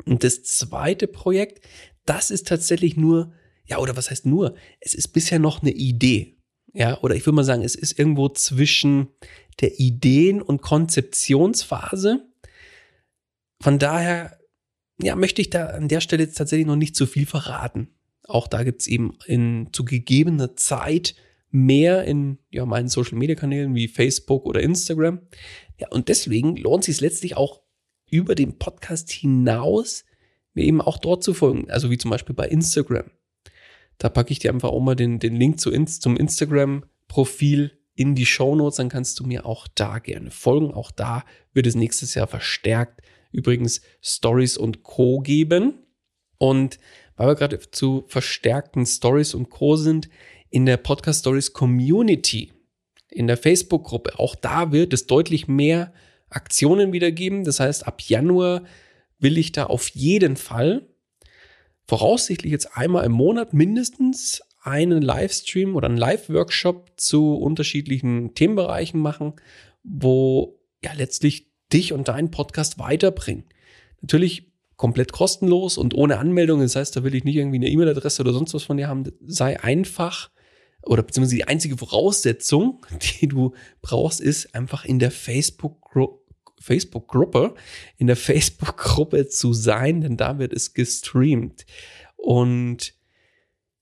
Und 0.06 0.24
das 0.24 0.44
zweite 0.44 1.08
Projekt, 1.08 1.66
das 2.06 2.32
ist 2.32 2.48
tatsächlich 2.48 2.98
nur, 2.98 3.34
ja, 3.66 3.78
oder 3.78 3.96
was 3.96 4.10
heißt 4.10 4.26
nur? 4.26 4.56
Es 4.80 4.94
ist 4.94 5.10
bisher 5.10 5.40
noch 5.40 5.62
eine 5.62 5.72
Idee. 5.72 6.38
Ja, 6.74 7.00
oder 7.02 7.16
ich 7.16 7.26
würde 7.26 7.36
mal 7.36 7.44
sagen, 7.44 7.64
es 7.64 7.76
ist 7.76 7.98
irgendwo 8.00 8.30
zwischen 8.30 9.08
der 9.60 9.80
Ideen- 9.80 10.42
und 10.42 10.62
Konzeptionsphase. 10.62 12.28
Von 13.62 13.78
daher, 13.78 14.40
ja, 15.02 15.16
möchte 15.16 15.42
ich 15.42 15.50
da 15.50 15.68
an 15.68 15.88
der 15.88 16.02
Stelle 16.02 16.24
jetzt 16.24 16.38
tatsächlich 16.38 16.68
noch 16.68 16.76
nicht 16.76 16.96
zu 16.96 17.06
viel 17.06 17.26
verraten. 17.26 17.90
Auch 18.28 18.48
da 18.48 18.64
gibt 18.64 18.82
es 18.82 18.88
eben 18.88 19.18
in 19.26 19.70
zu 19.74 19.84
gegebener 19.84 20.56
Zeit 20.56 21.16
mehr 21.50 22.06
in 22.06 22.38
ja, 22.50 22.66
meinen 22.66 22.88
Social 22.88 23.18
Media 23.18 23.36
Kanälen 23.36 23.76
wie 23.76 23.90
Facebook 23.90 24.46
oder 24.46 24.62
Instagram. 24.62 25.20
Ja, 25.80 25.90
und 25.90 26.08
deswegen 26.08 26.56
lohnt 26.56 26.88
es 26.88 26.98
sich 26.98 27.02
letztlich 27.02 27.36
auch 27.36 27.62
über 28.10 28.36
den 28.36 28.58
Podcast 28.58 29.12
hinaus, 29.12 30.06
mir 30.54 30.66
eben 30.66 30.82
auch 30.82 30.98
dort 30.98 31.24
zu 31.24 31.34
folgen. 31.34 31.70
Also 31.70 31.90
wie 31.90 31.98
zum 31.98 32.12
Beispiel 32.12 32.36
bei 32.36 32.48
Instagram. 32.48 33.10
Da 33.98 34.10
packe 34.10 34.32
ich 34.32 34.40
dir 34.40 34.52
einfach 34.52 34.70
auch 34.70 34.82
mal 34.82 34.96
den, 34.96 35.20
den 35.20 35.36
Link 35.36 35.60
zu, 35.60 35.72
zum 35.86 36.18
Instagram-Profil 36.18 37.78
in 37.94 38.16
die 38.16 38.26
Show 38.26 38.56
Notes, 38.56 38.78
dann 38.78 38.90
kannst 38.90 39.20
du 39.20 39.26
mir 39.26 39.46
auch 39.46 39.68
da 39.76 40.00
gerne 40.00 40.32
folgen. 40.32 40.74
Auch 40.74 40.92
da 40.92 41.24
wird 41.54 41.68
es 41.68 41.76
nächstes 41.76 42.16
Jahr 42.16 42.28
verstärkt 42.28 43.02
übrigens 43.32 43.82
Stories 44.02 44.58
und 44.58 44.84
Co. 44.84 45.20
geben. 45.20 45.86
Und 46.38 46.80
weil 47.16 47.28
wir 47.28 47.36
gerade 47.36 47.60
zu 47.60 48.06
verstärkten 48.08 48.86
Stories 48.86 49.34
und 49.34 49.50
Co. 49.50 49.76
sind, 49.76 50.10
in 50.50 50.66
der 50.66 50.78
Podcast 50.78 51.22
Stories 51.22 51.54
Community, 51.54 52.52
in 53.10 53.28
der 53.28 53.38
Facebook-Gruppe, 53.38 54.20
auch 54.20 54.36
da 54.36 54.72
wird 54.72 54.94
es 54.94 55.06
deutlich 55.06 55.48
mehr 55.48 55.94
Aktionen 56.30 56.94
wieder 56.94 57.12
geben. 57.12 57.44
Das 57.44 57.60
heißt, 57.60 57.88
ab 57.88 58.02
Januar 58.02 58.64
will 59.22 59.38
ich 59.38 59.52
da 59.52 59.66
auf 59.66 59.90
jeden 59.90 60.36
Fall 60.36 60.88
voraussichtlich 61.88 62.52
jetzt 62.52 62.78
einmal 62.78 63.06
im 63.06 63.12
Monat 63.12 63.54
mindestens 63.54 64.42
einen 64.62 65.02
Livestream 65.02 65.76
oder 65.76 65.88
einen 65.88 65.98
Live-Workshop 65.98 66.92
zu 66.98 67.36
unterschiedlichen 67.36 68.34
Themenbereichen 68.36 69.00
machen, 69.00 69.34
wo 69.84 70.60
ja 70.84 70.94
letztlich 70.94 71.48
dich 71.74 71.94
und 71.94 72.08
deinen 72.08 72.32
Podcast 72.32 72.80
weiterbringen. 72.80 73.46
Natürlich 74.02 74.52
komplett 74.76 75.12
kostenlos 75.12 75.78
und 75.78 75.94
ohne 75.94 76.18
Anmeldung. 76.18 76.60
Das 76.60 76.76
heißt, 76.76 76.96
da 76.96 77.04
will 77.04 77.16
ich 77.16 77.24
nicht 77.24 77.36
irgendwie 77.36 77.58
eine 77.58 77.70
E-Mail-Adresse 77.70 78.22
oder 78.22 78.34
sonst 78.34 78.54
was 78.54 78.64
von 78.64 78.78
dir 78.78 78.88
haben. 78.88 79.12
Sei 79.26 79.62
einfach 79.62 80.32
oder 80.84 81.04
beziehungsweise 81.04 81.36
die 81.36 81.48
einzige 81.48 81.78
Voraussetzung, 81.78 82.86
die 83.22 83.28
du 83.28 83.54
brauchst, 83.82 84.22
ist 84.22 84.56
einfach 84.56 84.86
in 84.86 85.00
der 85.00 85.12
Facebook-Gruppe 85.12 86.21
Facebook-Gruppe, 86.62 87.56
in 87.98 88.08
der 88.08 88.16
Facebook-Gruppe 88.18 89.28
zu 89.28 89.54
sein, 89.54 90.02
denn 90.02 90.18
da 90.18 90.40
wird 90.40 90.54
es 90.54 90.74
gestreamt. 90.74 91.66
Und 92.16 92.94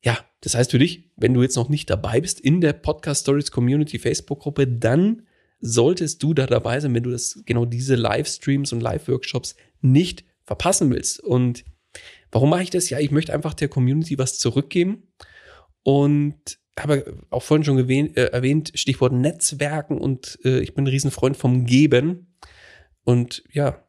ja, 0.02 0.18
das 0.42 0.56
heißt 0.56 0.72
für 0.72 0.80
dich, 0.80 1.12
wenn 1.18 1.34
du 1.34 1.42
jetzt 1.42 1.58
noch 1.58 1.70
nicht 1.70 1.90
dabei 1.90 2.22
bist 2.22 2.40
in 2.40 2.62
der 2.62 2.74
Podcast 2.74 3.22
Stories 3.22 3.52
Community 3.52 4.00
Facebook-Gruppe, 4.00 4.68
dann 4.68 5.24
solltest 5.60 6.24
du 6.24 6.34
da 6.34 6.46
dabei 6.46 6.80
sein, 6.80 6.94
wenn 6.94 7.04
du 7.04 7.12
das 7.12 7.42
genau 7.46 7.66
diese 7.66 7.96
Livestreams 7.96 8.72
und 8.72 8.80
Live-Workshops 8.80 9.56
nicht 9.82 10.24
verpassen 10.46 10.90
willst. 10.90 11.20
Und 11.20 11.66
warum 12.32 12.50
mache 12.50 12.64
ich 12.64 12.70
das? 12.70 12.90
Ja, 12.90 13.00
ich 13.00 13.12
möchte 13.12 13.34
einfach 13.34 13.54
der 13.54 13.68
Community 13.68 14.18
was 14.18 14.40
zurückgeben 14.40 15.04
und 15.84 16.60
habe 16.80 17.18
auch 17.30 17.44
vorhin 17.44 17.66
schon 17.66 17.78
äh, 17.90 18.14
erwähnt, 18.14 18.72
Stichwort 18.76 19.12
Netzwerken 19.12 19.98
und 19.98 20.40
äh, 20.46 20.60
ich 20.60 20.74
bin 20.74 20.86
ein 20.86 20.88
Riesenfreund 20.88 21.36
vom 21.36 21.66
Geben. 21.66 22.29
Und 23.10 23.42
ja, 23.52 23.84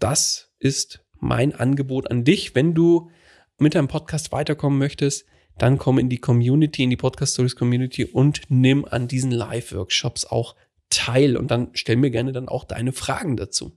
das 0.00 0.52
ist 0.58 1.02
mein 1.18 1.54
Angebot 1.54 2.10
an 2.10 2.24
dich. 2.24 2.54
Wenn 2.54 2.74
du 2.74 3.10
mit 3.56 3.74
deinem 3.74 3.88
Podcast 3.88 4.32
weiterkommen 4.32 4.78
möchtest, 4.78 5.24
dann 5.56 5.78
komm 5.78 5.98
in 5.98 6.10
die 6.10 6.18
Community, 6.18 6.82
in 6.82 6.90
die 6.90 6.98
Podcast 6.98 7.32
Stories 7.32 7.56
Community 7.56 8.04
und 8.04 8.42
nimm 8.50 8.84
an 8.84 9.08
diesen 9.08 9.30
Live-Workshops 9.30 10.26
auch 10.26 10.56
teil 10.90 11.38
und 11.38 11.50
dann 11.50 11.70
stell 11.72 11.96
mir 11.96 12.10
gerne 12.10 12.32
dann 12.32 12.50
auch 12.50 12.64
deine 12.64 12.92
Fragen 12.92 13.38
dazu. 13.38 13.72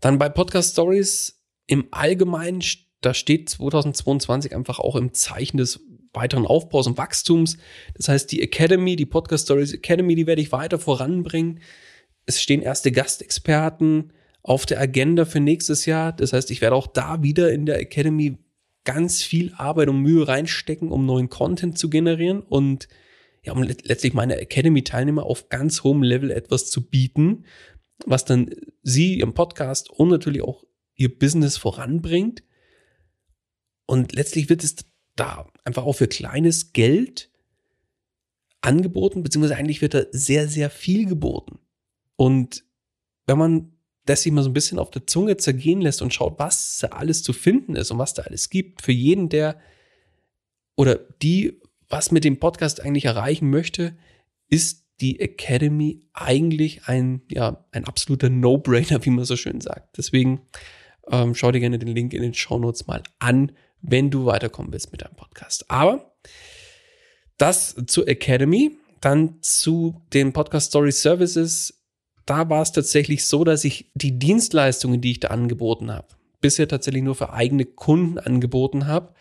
Dann 0.00 0.18
bei 0.18 0.28
Podcast 0.28 0.72
Stories 0.72 1.40
im 1.68 1.86
Allgemeinen, 1.92 2.64
da 3.02 3.14
steht 3.14 3.50
2022 3.50 4.52
einfach 4.52 4.80
auch 4.80 4.96
im 4.96 5.14
Zeichen 5.14 5.58
des 5.58 5.78
weiteren 6.12 6.44
Aufbaus 6.44 6.88
und 6.88 6.98
Wachstums. 6.98 7.56
Das 7.94 8.08
heißt, 8.08 8.32
die 8.32 8.42
Academy, 8.42 8.96
die 8.96 9.06
Podcast 9.06 9.44
Stories 9.44 9.72
Academy, 9.72 10.16
die 10.16 10.26
werde 10.26 10.42
ich 10.42 10.50
weiter 10.50 10.80
voranbringen. 10.80 11.60
Es 12.26 12.40
stehen 12.40 12.62
erste 12.62 12.92
Gastexperten 12.92 14.12
auf 14.42 14.66
der 14.66 14.80
Agenda 14.80 15.24
für 15.24 15.40
nächstes 15.40 15.86
Jahr. 15.86 16.12
Das 16.12 16.32
heißt, 16.32 16.50
ich 16.50 16.60
werde 16.60 16.76
auch 16.76 16.86
da 16.86 17.22
wieder 17.22 17.52
in 17.52 17.66
der 17.66 17.78
Academy 17.78 18.38
ganz 18.84 19.22
viel 19.22 19.52
Arbeit 19.54 19.88
und 19.88 20.00
Mühe 20.00 20.26
reinstecken, 20.26 20.90
um 20.90 21.06
neuen 21.06 21.28
Content 21.28 21.78
zu 21.78 21.90
generieren 21.90 22.40
und 22.40 22.88
ja, 23.42 23.52
um 23.52 23.62
letztlich 23.62 24.12
meine 24.12 24.38
Academy-Teilnehmer 24.38 25.24
auf 25.24 25.48
ganz 25.48 25.82
hohem 25.82 26.02
Level 26.02 26.30
etwas 26.30 26.70
zu 26.70 26.88
bieten, 26.88 27.44
was 28.04 28.24
dann 28.24 28.50
sie, 28.82 29.18
ihren 29.18 29.34
Podcast 29.34 29.90
und 29.90 30.08
natürlich 30.08 30.42
auch 30.42 30.64
ihr 30.94 31.18
Business 31.18 31.56
voranbringt. 31.56 32.42
Und 33.86 34.14
letztlich 34.14 34.48
wird 34.50 34.62
es 34.62 34.76
da 35.16 35.46
einfach 35.64 35.84
auch 35.84 35.94
für 35.94 36.06
kleines 36.06 36.72
Geld 36.72 37.30
angeboten, 38.60 39.22
beziehungsweise 39.22 39.56
eigentlich 39.56 39.80
wird 39.80 39.94
da 39.94 40.02
sehr, 40.12 40.46
sehr 40.48 40.68
viel 40.68 41.06
geboten. 41.06 41.58
Und 42.20 42.64
wenn 43.26 43.38
man 43.38 43.72
das 44.04 44.24
sich 44.24 44.32
mal 44.32 44.42
so 44.42 44.50
ein 44.50 44.52
bisschen 44.52 44.78
auf 44.78 44.90
der 44.90 45.06
Zunge 45.06 45.38
zergehen 45.38 45.80
lässt 45.80 46.02
und 46.02 46.12
schaut, 46.12 46.38
was 46.38 46.80
da 46.80 46.88
alles 46.88 47.22
zu 47.22 47.32
finden 47.32 47.76
ist 47.76 47.90
und 47.90 47.96
was 47.96 48.12
da 48.12 48.24
alles 48.24 48.50
gibt, 48.50 48.82
für 48.82 48.92
jeden, 48.92 49.30
der 49.30 49.58
oder 50.76 50.96
die 50.96 51.62
was 51.88 52.12
mit 52.12 52.24
dem 52.24 52.38
Podcast 52.38 52.82
eigentlich 52.82 53.06
erreichen 53.06 53.48
möchte, 53.48 53.96
ist 54.50 54.84
die 55.00 55.18
Academy 55.18 56.02
eigentlich 56.12 56.88
ein, 56.88 57.22
ja, 57.30 57.64
ein 57.72 57.86
absoluter 57.86 58.28
No-Brainer, 58.28 59.02
wie 59.06 59.10
man 59.10 59.24
so 59.24 59.36
schön 59.36 59.62
sagt. 59.62 59.96
Deswegen 59.96 60.42
ähm, 61.10 61.34
schau 61.34 61.50
dir 61.52 61.60
gerne 61.60 61.78
den 61.78 61.88
Link 61.88 62.12
in 62.12 62.20
den 62.20 62.34
Show 62.34 62.58
Notes 62.58 62.86
mal 62.86 63.02
an, 63.18 63.52
wenn 63.80 64.10
du 64.10 64.26
weiterkommen 64.26 64.74
willst 64.74 64.92
mit 64.92 65.00
deinem 65.00 65.16
Podcast. 65.16 65.70
Aber 65.70 66.12
das 67.38 67.76
zur 67.86 68.06
Academy, 68.08 68.76
dann 69.00 69.38
zu 69.40 70.02
den 70.12 70.34
Podcast 70.34 70.68
Story 70.68 70.92
Services. 70.92 71.79
Da 72.26 72.48
war 72.48 72.62
es 72.62 72.72
tatsächlich 72.72 73.24
so, 73.26 73.44
dass 73.44 73.64
ich 73.64 73.90
die 73.94 74.18
Dienstleistungen, 74.18 75.00
die 75.00 75.12
ich 75.12 75.20
da 75.20 75.28
angeboten 75.28 75.90
habe, 75.90 76.08
bisher 76.40 76.68
tatsächlich 76.68 77.02
nur 77.02 77.14
für 77.14 77.32
eigene 77.32 77.64
Kunden 77.64 78.18
angeboten 78.18 78.86
habe. 78.86 79.14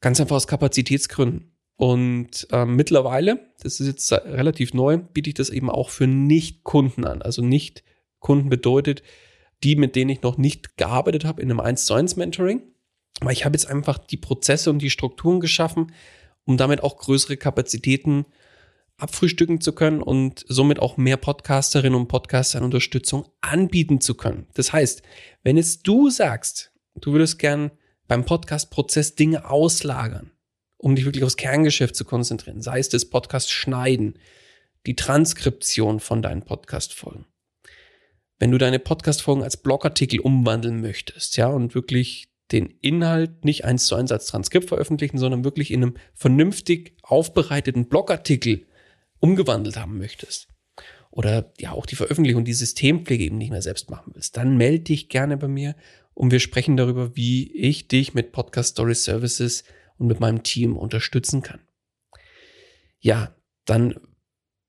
Ganz 0.00 0.20
einfach 0.20 0.36
aus 0.36 0.46
Kapazitätsgründen. 0.46 1.52
Und 1.76 2.46
äh, 2.52 2.66
mittlerweile, 2.66 3.40
das 3.62 3.80
ist 3.80 3.86
jetzt 3.86 4.12
relativ 4.12 4.74
neu, 4.74 4.98
biete 4.98 5.30
ich 5.30 5.34
das 5.34 5.48
eben 5.48 5.70
auch 5.70 5.88
für 5.88 6.06
Nicht-Kunden 6.06 7.06
an. 7.06 7.22
Also 7.22 7.40
Nicht-Kunden 7.40 8.50
bedeutet, 8.50 9.02
die, 9.62 9.76
mit 9.76 9.96
denen 9.96 10.10
ich 10.10 10.22
noch 10.22 10.36
nicht 10.36 10.76
gearbeitet 10.76 11.24
habe 11.24 11.40
in 11.40 11.50
einem 11.50 11.60
1 11.60 11.86
zu 11.86 11.94
1 11.94 12.16
Mentoring. 12.16 12.62
Weil 13.20 13.32
ich 13.32 13.44
habe 13.44 13.54
jetzt 13.54 13.66
einfach 13.66 13.98
die 13.98 14.16
Prozesse 14.16 14.70
und 14.70 14.80
die 14.80 14.90
Strukturen 14.90 15.40
geschaffen, 15.40 15.92
um 16.44 16.56
damit 16.56 16.82
auch 16.82 16.98
größere 16.98 17.36
Kapazitäten 17.36 18.26
abfrühstücken 19.02 19.60
zu 19.60 19.72
können 19.72 20.02
und 20.02 20.44
somit 20.48 20.78
auch 20.78 20.96
mehr 20.96 21.16
Podcasterinnen 21.16 21.98
und 21.98 22.08
Podcastern 22.08 22.64
Unterstützung 22.64 23.26
anbieten 23.40 24.00
zu 24.00 24.14
können. 24.14 24.46
Das 24.54 24.72
heißt, 24.72 25.02
wenn 25.42 25.56
jetzt 25.56 25.86
du 25.86 26.10
sagst, 26.10 26.72
du 27.00 27.12
würdest 27.12 27.38
gern 27.38 27.70
beim 28.08 28.24
Podcast-Prozess 28.24 29.14
Dinge 29.14 29.48
auslagern, 29.48 30.32
um 30.76 30.96
dich 30.96 31.04
wirklich 31.04 31.24
aufs 31.24 31.36
Kerngeschäft 31.36 31.94
zu 31.94 32.04
konzentrieren. 32.04 32.62
Sei 32.62 32.78
es 32.78 32.88
das 32.88 33.04
Podcast 33.04 33.50
schneiden, 33.50 34.18
die 34.86 34.96
Transkription 34.96 36.00
von 36.00 36.22
deinen 36.22 36.42
Podcast-Folgen. 36.42 37.26
Wenn 38.38 38.50
du 38.50 38.58
deine 38.58 38.78
Podcast-Folgen 38.78 39.42
als 39.42 39.58
Blogartikel 39.58 40.20
umwandeln 40.20 40.80
möchtest, 40.80 41.36
ja, 41.36 41.48
und 41.48 41.74
wirklich 41.74 42.30
den 42.52 42.66
Inhalt 42.80 43.44
nicht 43.44 43.64
eins 43.64 43.86
zu 43.86 43.94
eins 43.94 44.10
als 44.10 44.26
Transkript 44.26 44.68
veröffentlichen, 44.68 45.18
sondern 45.18 45.44
wirklich 45.44 45.70
in 45.70 45.82
einem 45.82 45.96
vernünftig 46.14 46.96
aufbereiteten 47.02 47.88
Blogartikel 47.88 48.66
umgewandelt 49.20 49.76
haben 49.76 49.98
möchtest. 49.98 50.48
Oder 51.10 51.52
ja 51.58 51.72
auch 51.72 51.86
die 51.86 51.96
Veröffentlichung, 51.96 52.44
die 52.44 52.52
Systempflege 52.52 53.24
eben 53.24 53.38
nicht 53.38 53.50
mehr 53.50 53.62
selbst 53.62 53.90
machen 53.90 54.12
willst, 54.14 54.36
dann 54.36 54.56
melde 54.56 54.84
dich 54.84 55.08
gerne 55.08 55.36
bei 55.36 55.48
mir 55.48 55.74
und 56.14 56.30
wir 56.30 56.40
sprechen 56.40 56.76
darüber, 56.76 57.16
wie 57.16 57.52
ich 57.52 57.88
dich 57.88 58.14
mit 58.14 58.32
Podcast 58.32 58.70
Story 58.70 58.94
Services 58.94 59.64
und 59.98 60.06
mit 60.06 60.20
meinem 60.20 60.42
Team 60.42 60.76
unterstützen 60.76 61.42
kann. 61.42 61.60
Ja, 63.00 63.34
dann 63.64 63.98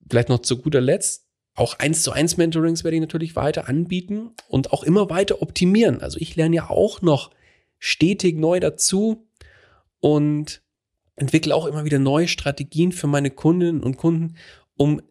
vielleicht 0.09 0.29
noch 0.29 0.39
zu 0.39 0.57
guter 0.57 0.81
Letzt, 0.81 1.27
auch 1.53 1.79
eins 1.79 2.03
zu 2.03 2.11
eins 2.11 2.37
Mentorings 2.37 2.83
werde 2.83 2.95
ich 2.95 3.01
natürlich 3.01 3.35
weiter 3.35 3.67
anbieten 3.67 4.31
und 4.47 4.71
auch 4.71 4.83
immer 4.83 5.09
weiter 5.09 5.41
optimieren. 5.41 6.01
Also 6.01 6.17
ich 6.19 6.35
lerne 6.35 6.55
ja 6.55 6.69
auch 6.69 7.01
noch 7.01 7.31
stetig 7.77 8.37
neu 8.37 8.59
dazu 8.59 9.27
und 9.99 10.60
entwickle 11.21 11.55
auch 11.55 11.67
immer 11.67 11.85
wieder 11.85 11.99
neue 11.99 12.27
Strategien 12.27 12.91
für 12.91 13.07
meine 13.07 13.29
Kundinnen 13.29 13.81
und 13.83 13.95
Kunden, 13.95 14.35
um 14.75 15.01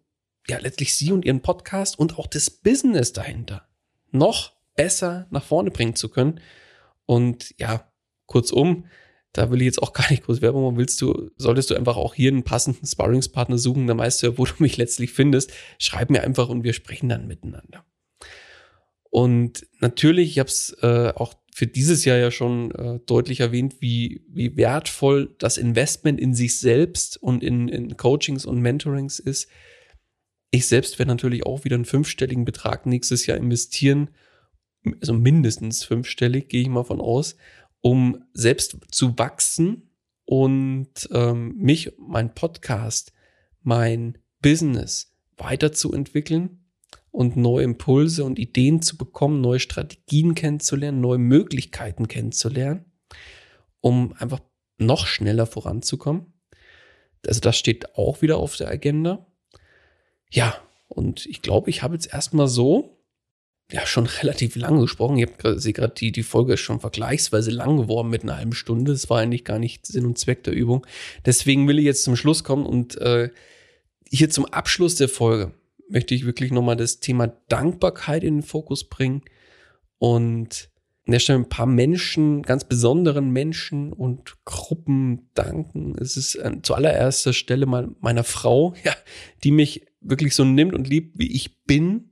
ja 0.49 0.59
letztlich 0.59 0.95
sie 0.95 1.13
und 1.13 1.25
ihren 1.25 1.41
Podcast 1.41 1.99
und 1.99 2.19
auch 2.19 2.27
das 2.27 2.51
Business 2.51 3.13
dahinter 3.13 3.69
noch 4.11 4.53
besser 4.75 5.29
nach 5.31 5.45
vorne 5.45 5.71
bringen 5.71 5.95
zu 5.95 6.09
können. 6.09 6.41
Und 7.07 7.55
ja, 7.59 7.93
kurzum, 8.27 8.87
da 9.33 9.51
will 9.51 9.61
ich 9.61 9.67
jetzt 9.67 9.83
auch 9.83 9.93
gar 9.95 10.11
nicht 10.11 10.25
groß 10.25 10.43
Werbung 10.43 10.65
machen. 10.65 10.79
Willst 10.79 11.01
du, 11.01 11.31
solltest 11.37 11.71
du 11.71 11.77
einfach 11.77 11.97
auch 11.97 12.15
hier 12.15 12.33
einen 12.33 12.43
passenden 12.43 12.87
Sparringspartner 12.87 13.59
suchen, 13.59 13.87
dann 13.87 13.99
weißt 13.99 14.23
du 14.23 14.27
ja, 14.29 14.39
wo 14.39 14.45
du 14.45 14.55
mich 14.59 14.77
letztlich 14.77 15.13
findest. 15.13 15.53
Schreib 15.79 16.11
mir 16.11 16.23
einfach 16.23 16.49
und 16.49 16.65
wir 16.65 16.73
sprechen 16.73 17.09
dann 17.09 17.29
miteinander. 17.29 17.85
Und 19.11 19.67
natürlich, 19.81 20.31
ich 20.31 20.39
habe 20.39 20.49
es 20.49 20.77
äh, 20.83 21.13
auch 21.15 21.35
für 21.61 21.67
dieses 21.67 22.07
Jahr 22.07 22.17
ja 22.17 22.31
schon 22.31 22.71
äh, 22.71 23.01
deutlich 23.05 23.41
erwähnt, 23.41 23.83
wie, 23.83 24.25
wie 24.31 24.57
wertvoll 24.57 25.37
das 25.39 25.59
Investment 25.59 26.19
in 26.19 26.33
sich 26.33 26.59
selbst 26.59 27.23
und 27.23 27.45
in, 27.45 27.69
in 27.69 27.99
Coachings 27.99 28.47
und 28.47 28.63
Mentorings 28.63 29.19
ist. 29.19 29.47
Ich 30.51 30.67
selbst 30.67 30.99
werde 30.99 31.11
natürlich 31.11 31.45
auch 31.45 31.65
wieder 31.65 31.75
einen 31.75 31.85
fünfstelligen 31.85 32.47
Betrag 32.47 32.87
nächstes 32.87 33.27
Jahr 33.27 33.37
investieren, 33.37 34.09
also 35.03 35.13
mindestens 35.13 35.85
fünfstellig, 35.85 36.49
gehe 36.49 36.63
ich 36.63 36.69
mal 36.71 36.85
von 36.85 36.99
aus, 36.99 37.37
um 37.83 38.25
selbst 38.33 38.79
zu 38.91 39.19
wachsen 39.19 39.91
und 40.25 41.11
ähm, 41.13 41.57
mich, 41.59 41.93
mein 41.99 42.33
Podcast, 42.33 43.13
mein 43.61 44.17
Business 44.41 45.15
weiterzuentwickeln 45.37 46.60
und 47.11 47.37
neue 47.37 47.65
Impulse 47.65 48.25
und 48.25 48.39
Ideen 48.39 48.83
zu 48.83 48.97
bekommen, 48.97 49.41
neue 49.41 49.61
Strategien 49.61 50.35
kennenzulernen, 50.35 51.01
neue 51.01 51.19
Möglichkeiten 51.19 52.09
kennenzulernen, 52.09 52.85
um 53.81 54.15
einfach 54.19 54.41
noch 54.79 55.07
schneller 55.07 55.47
voranzukommen. 55.47 56.33
Also 57.27 57.41
das 57.41 57.59
steht 57.59 57.97
auch 57.97 58.23
wieder 58.23 58.39
auf 58.39 58.57
der 58.57 58.69
Agenda. 58.69 59.27
Ja, 60.31 60.57
und 60.89 61.27
ich 61.27 61.43
glaube, 61.43 61.71
ich 61.71 61.83
habe 61.83 61.95
jetzt 61.95 62.13
erstmal 62.13 62.49
so 62.49 63.01
ja 63.73 63.87
schon 63.87 64.07
relativ 64.07 64.57
lang 64.57 64.81
gesprochen. 64.81 65.19
Ich 65.19 65.29
sehe 65.61 65.73
gerade, 65.73 65.95
die, 65.95 66.13
die 66.13 66.23
Folge 66.23 66.55
ist 66.55 66.61
schon 66.61 66.81
vergleichsweise 66.81 67.51
lang 67.51 67.77
geworden 67.77 68.11
mit 68.11 68.23
einer 68.23 68.37
halben 68.37 68.53
Stunde. 68.53 68.93
Das 68.93 69.09
war 69.11 69.21
eigentlich 69.21 69.45
gar 69.45 69.59
nicht 69.59 69.87
Sinn 69.87 70.07
und 70.07 70.19
Zweck 70.19 70.43
der 70.45 70.55
Übung. 70.55 70.87
Deswegen 71.25 71.69
will 71.69 71.79
ich 71.79 71.85
jetzt 71.85 72.05
zum 72.05 72.17
Schluss 72.17 72.43
kommen 72.43 72.67
und 72.67 72.97
äh, 72.99 73.31
hier 74.09 74.31
zum 74.31 74.45
Abschluss 74.47 74.97
der 74.97 75.09
Folge 75.09 75.53
möchte 75.91 76.15
ich 76.15 76.25
wirklich 76.25 76.53
nochmal 76.53 76.77
das 76.77 77.01
Thema 77.01 77.29
Dankbarkeit 77.49 78.25
in 78.25 78.37
den 78.37 78.43
Fokus 78.43 78.89
bringen 78.89 79.23
und 79.99 80.71
an 81.07 81.13
der 81.13 81.19
Stelle 81.19 81.41
ein 81.41 81.49
paar 81.49 81.67
Menschen, 81.67 82.43
ganz 82.43 82.65
besonderen 82.65 83.31
Menschen 83.31 83.93
und 83.93 84.37
Gruppen 84.45 85.29
danken. 85.35 85.97
Es 85.99 86.17
ist 86.17 86.37
an 86.39 86.63
zuallererster 86.63 87.33
Stelle 87.33 87.67
mal 87.67 87.89
meiner 88.01 88.25
Frau, 88.25 88.75
ja, 88.85 88.95
die 89.43 89.51
mich 89.51 89.87
wirklich 90.01 90.35
so 90.35 90.45
nimmt 90.45 90.75
und 90.75 90.89
liebt, 90.89 91.19
wie 91.19 91.33
ich 91.33 91.65
bin 91.65 92.11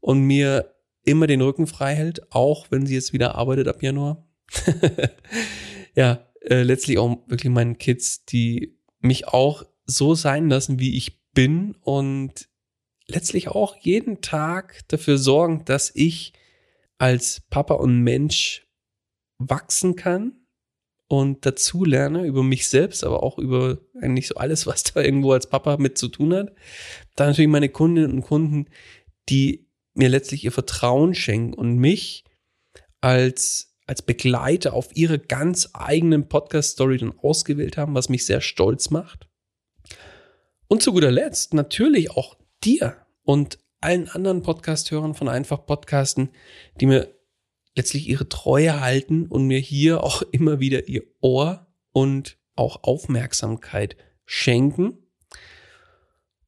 und 0.00 0.20
mir 0.22 0.74
immer 1.04 1.26
den 1.26 1.40
Rücken 1.40 1.66
frei 1.66 1.94
hält, 1.94 2.32
auch 2.32 2.66
wenn 2.70 2.84
sie 2.84 2.94
jetzt 2.94 3.12
wieder 3.12 3.36
arbeitet 3.36 3.68
ab 3.68 3.82
Januar. 3.82 4.26
ja, 5.94 6.26
äh, 6.42 6.62
letztlich 6.62 6.98
auch 6.98 7.18
wirklich 7.28 7.50
meinen 7.50 7.78
Kids, 7.78 8.24
die 8.24 8.76
mich 9.00 9.28
auch 9.28 9.64
so 9.86 10.14
sein 10.14 10.48
lassen, 10.48 10.78
wie 10.78 10.96
ich 10.96 11.20
bin 11.32 11.74
und 11.80 12.48
letztlich 13.08 13.48
auch 13.48 13.76
jeden 13.76 14.20
Tag 14.20 14.80
dafür 14.88 15.18
sorgen, 15.18 15.64
dass 15.64 15.90
ich 15.94 16.32
als 16.98 17.42
Papa 17.50 17.74
und 17.74 18.00
Mensch 18.00 18.66
wachsen 19.38 19.96
kann 19.96 20.32
und 21.08 21.46
dazu 21.46 21.84
lerne 21.84 22.24
über 22.24 22.42
mich 22.42 22.68
selbst, 22.68 23.04
aber 23.04 23.22
auch 23.22 23.38
über 23.38 23.78
eigentlich 24.00 24.28
so 24.28 24.36
alles, 24.36 24.66
was 24.66 24.82
da 24.82 25.00
irgendwo 25.00 25.32
als 25.32 25.48
Papa 25.48 25.76
mit 25.76 25.98
zu 25.98 26.08
tun 26.08 26.34
hat. 26.34 26.52
Dann 27.14 27.28
natürlich 27.28 27.50
meine 27.50 27.68
Kundinnen 27.68 28.12
und 28.12 28.22
Kunden, 28.22 28.66
die 29.28 29.68
mir 29.94 30.08
letztlich 30.08 30.44
ihr 30.44 30.52
Vertrauen 30.52 31.14
schenken 31.14 31.54
und 31.54 31.76
mich 31.76 32.24
als 33.00 33.72
als 33.86 34.02
Begleiter 34.02 34.74
auf 34.74 34.88
ihre 34.96 35.18
ganz 35.18 35.70
eigenen 35.72 36.28
Podcast-Story 36.28 36.98
dann 36.98 37.16
ausgewählt 37.18 37.76
haben, 37.76 37.94
was 37.94 38.08
mich 38.08 38.26
sehr 38.26 38.40
stolz 38.40 38.90
macht. 38.90 39.28
Und 40.66 40.82
zu 40.82 40.92
guter 40.92 41.12
Letzt 41.12 41.54
natürlich 41.54 42.10
auch 42.10 42.36
dir 42.66 42.96
und 43.22 43.60
allen 43.80 44.08
anderen 44.08 44.42
Podcast-Hörern 44.42 45.14
von 45.14 45.28
Einfach 45.28 45.64
Podcasten, 45.64 46.30
die 46.80 46.86
mir 46.86 47.14
letztlich 47.76 48.08
ihre 48.08 48.28
Treue 48.28 48.80
halten 48.80 49.26
und 49.26 49.46
mir 49.46 49.60
hier 49.60 50.02
auch 50.02 50.22
immer 50.32 50.58
wieder 50.58 50.88
ihr 50.88 51.04
Ohr 51.20 51.68
und 51.92 52.38
auch 52.56 52.82
Aufmerksamkeit 52.82 53.96
schenken. 54.24 54.98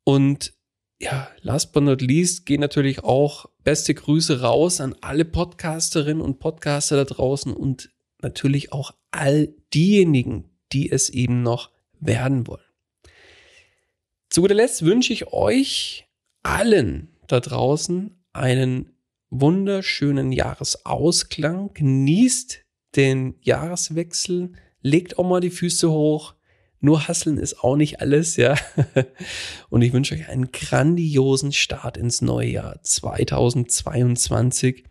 Und 0.03 0.55
ja, 1.01 1.31
last 1.43 1.73
but 1.73 1.85
not 1.85 2.03
least 2.03 2.47
gehen 2.47 2.61
natürlich 2.61 3.05
auch 3.05 3.47
beste 3.63 3.95
Grüße 3.95 4.41
raus 4.41 4.81
an 4.81 4.97
alle 5.01 5.25
Podcasterinnen 5.25 6.21
und 6.21 6.41
Podcaster 6.41 6.97
da 6.97 7.05
draußen 7.05 7.53
und 7.53 7.91
natürlich 8.21 8.73
auch 8.73 8.93
all 9.13 9.55
diejenigen, 9.73 10.51
die 10.73 10.91
es 10.91 11.11
eben 11.11 11.43
noch 11.43 11.71
werden 12.01 12.49
wollen. 12.49 12.63
Zu 14.31 14.41
guter 14.41 14.55
Letzt 14.55 14.85
wünsche 14.85 15.13
ich 15.13 15.33
euch 15.33 16.08
allen 16.49 17.09
da 17.27 17.41
draußen 17.41 18.17
einen 18.33 18.93
wunderschönen 19.31 20.33
Jahresausklang. 20.33 21.73
Genießt 21.75 22.61
den 22.97 23.35
Jahreswechsel, 23.43 24.53
legt 24.81 25.19
auch 25.19 25.29
mal 25.29 25.41
die 25.41 25.51
Füße 25.51 25.91
hoch. 25.91 26.35
Nur 26.81 27.07
Hasseln 27.09 27.39
ist 27.39 27.65
auch 27.65 27.75
nicht 27.77 28.01
alles, 28.01 28.37
ja. 28.37 28.55
Und 29.69 29.83
ich 29.83 29.93
wünsche 29.93 30.15
euch 30.15 30.29
einen 30.29 30.53
grandiosen 30.53 31.51
Start 31.53 31.97
ins 31.97 32.23
neue 32.23 32.49
Jahr 32.49 32.81
2022. 32.83 34.85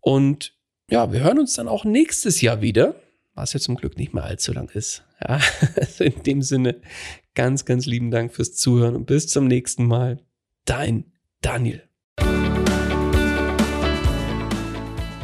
Und 0.00 0.56
ja, 0.90 1.12
wir 1.12 1.20
hören 1.20 1.38
uns 1.38 1.52
dann 1.54 1.68
auch 1.68 1.84
nächstes 1.84 2.40
Jahr 2.40 2.62
wieder, 2.62 2.96
was 3.34 3.52
ja 3.52 3.60
zum 3.60 3.76
Glück 3.76 3.98
nicht 3.98 4.14
mehr 4.14 4.24
allzu 4.24 4.52
lang 4.52 4.70
ist. 4.70 5.04
Ja, 5.20 5.38
also 5.76 6.04
in 6.04 6.22
dem 6.22 6.40
Sinne, 6.42 6.80
ganz, 7.34 7.64
ganz 7.64 7.86
lieben 7.86 8.10
Dank 8.10 8.34
fürs 8.34 8.54
Zuhören 8.54 8.96
und 8.96 9.06
bis 9.06 9.28
zum 9.28 9.46
nächsten 9.46 9.86
Mal. 9.86 10.18
Dein 10.64 11.12
Daniel. 11.40 11.82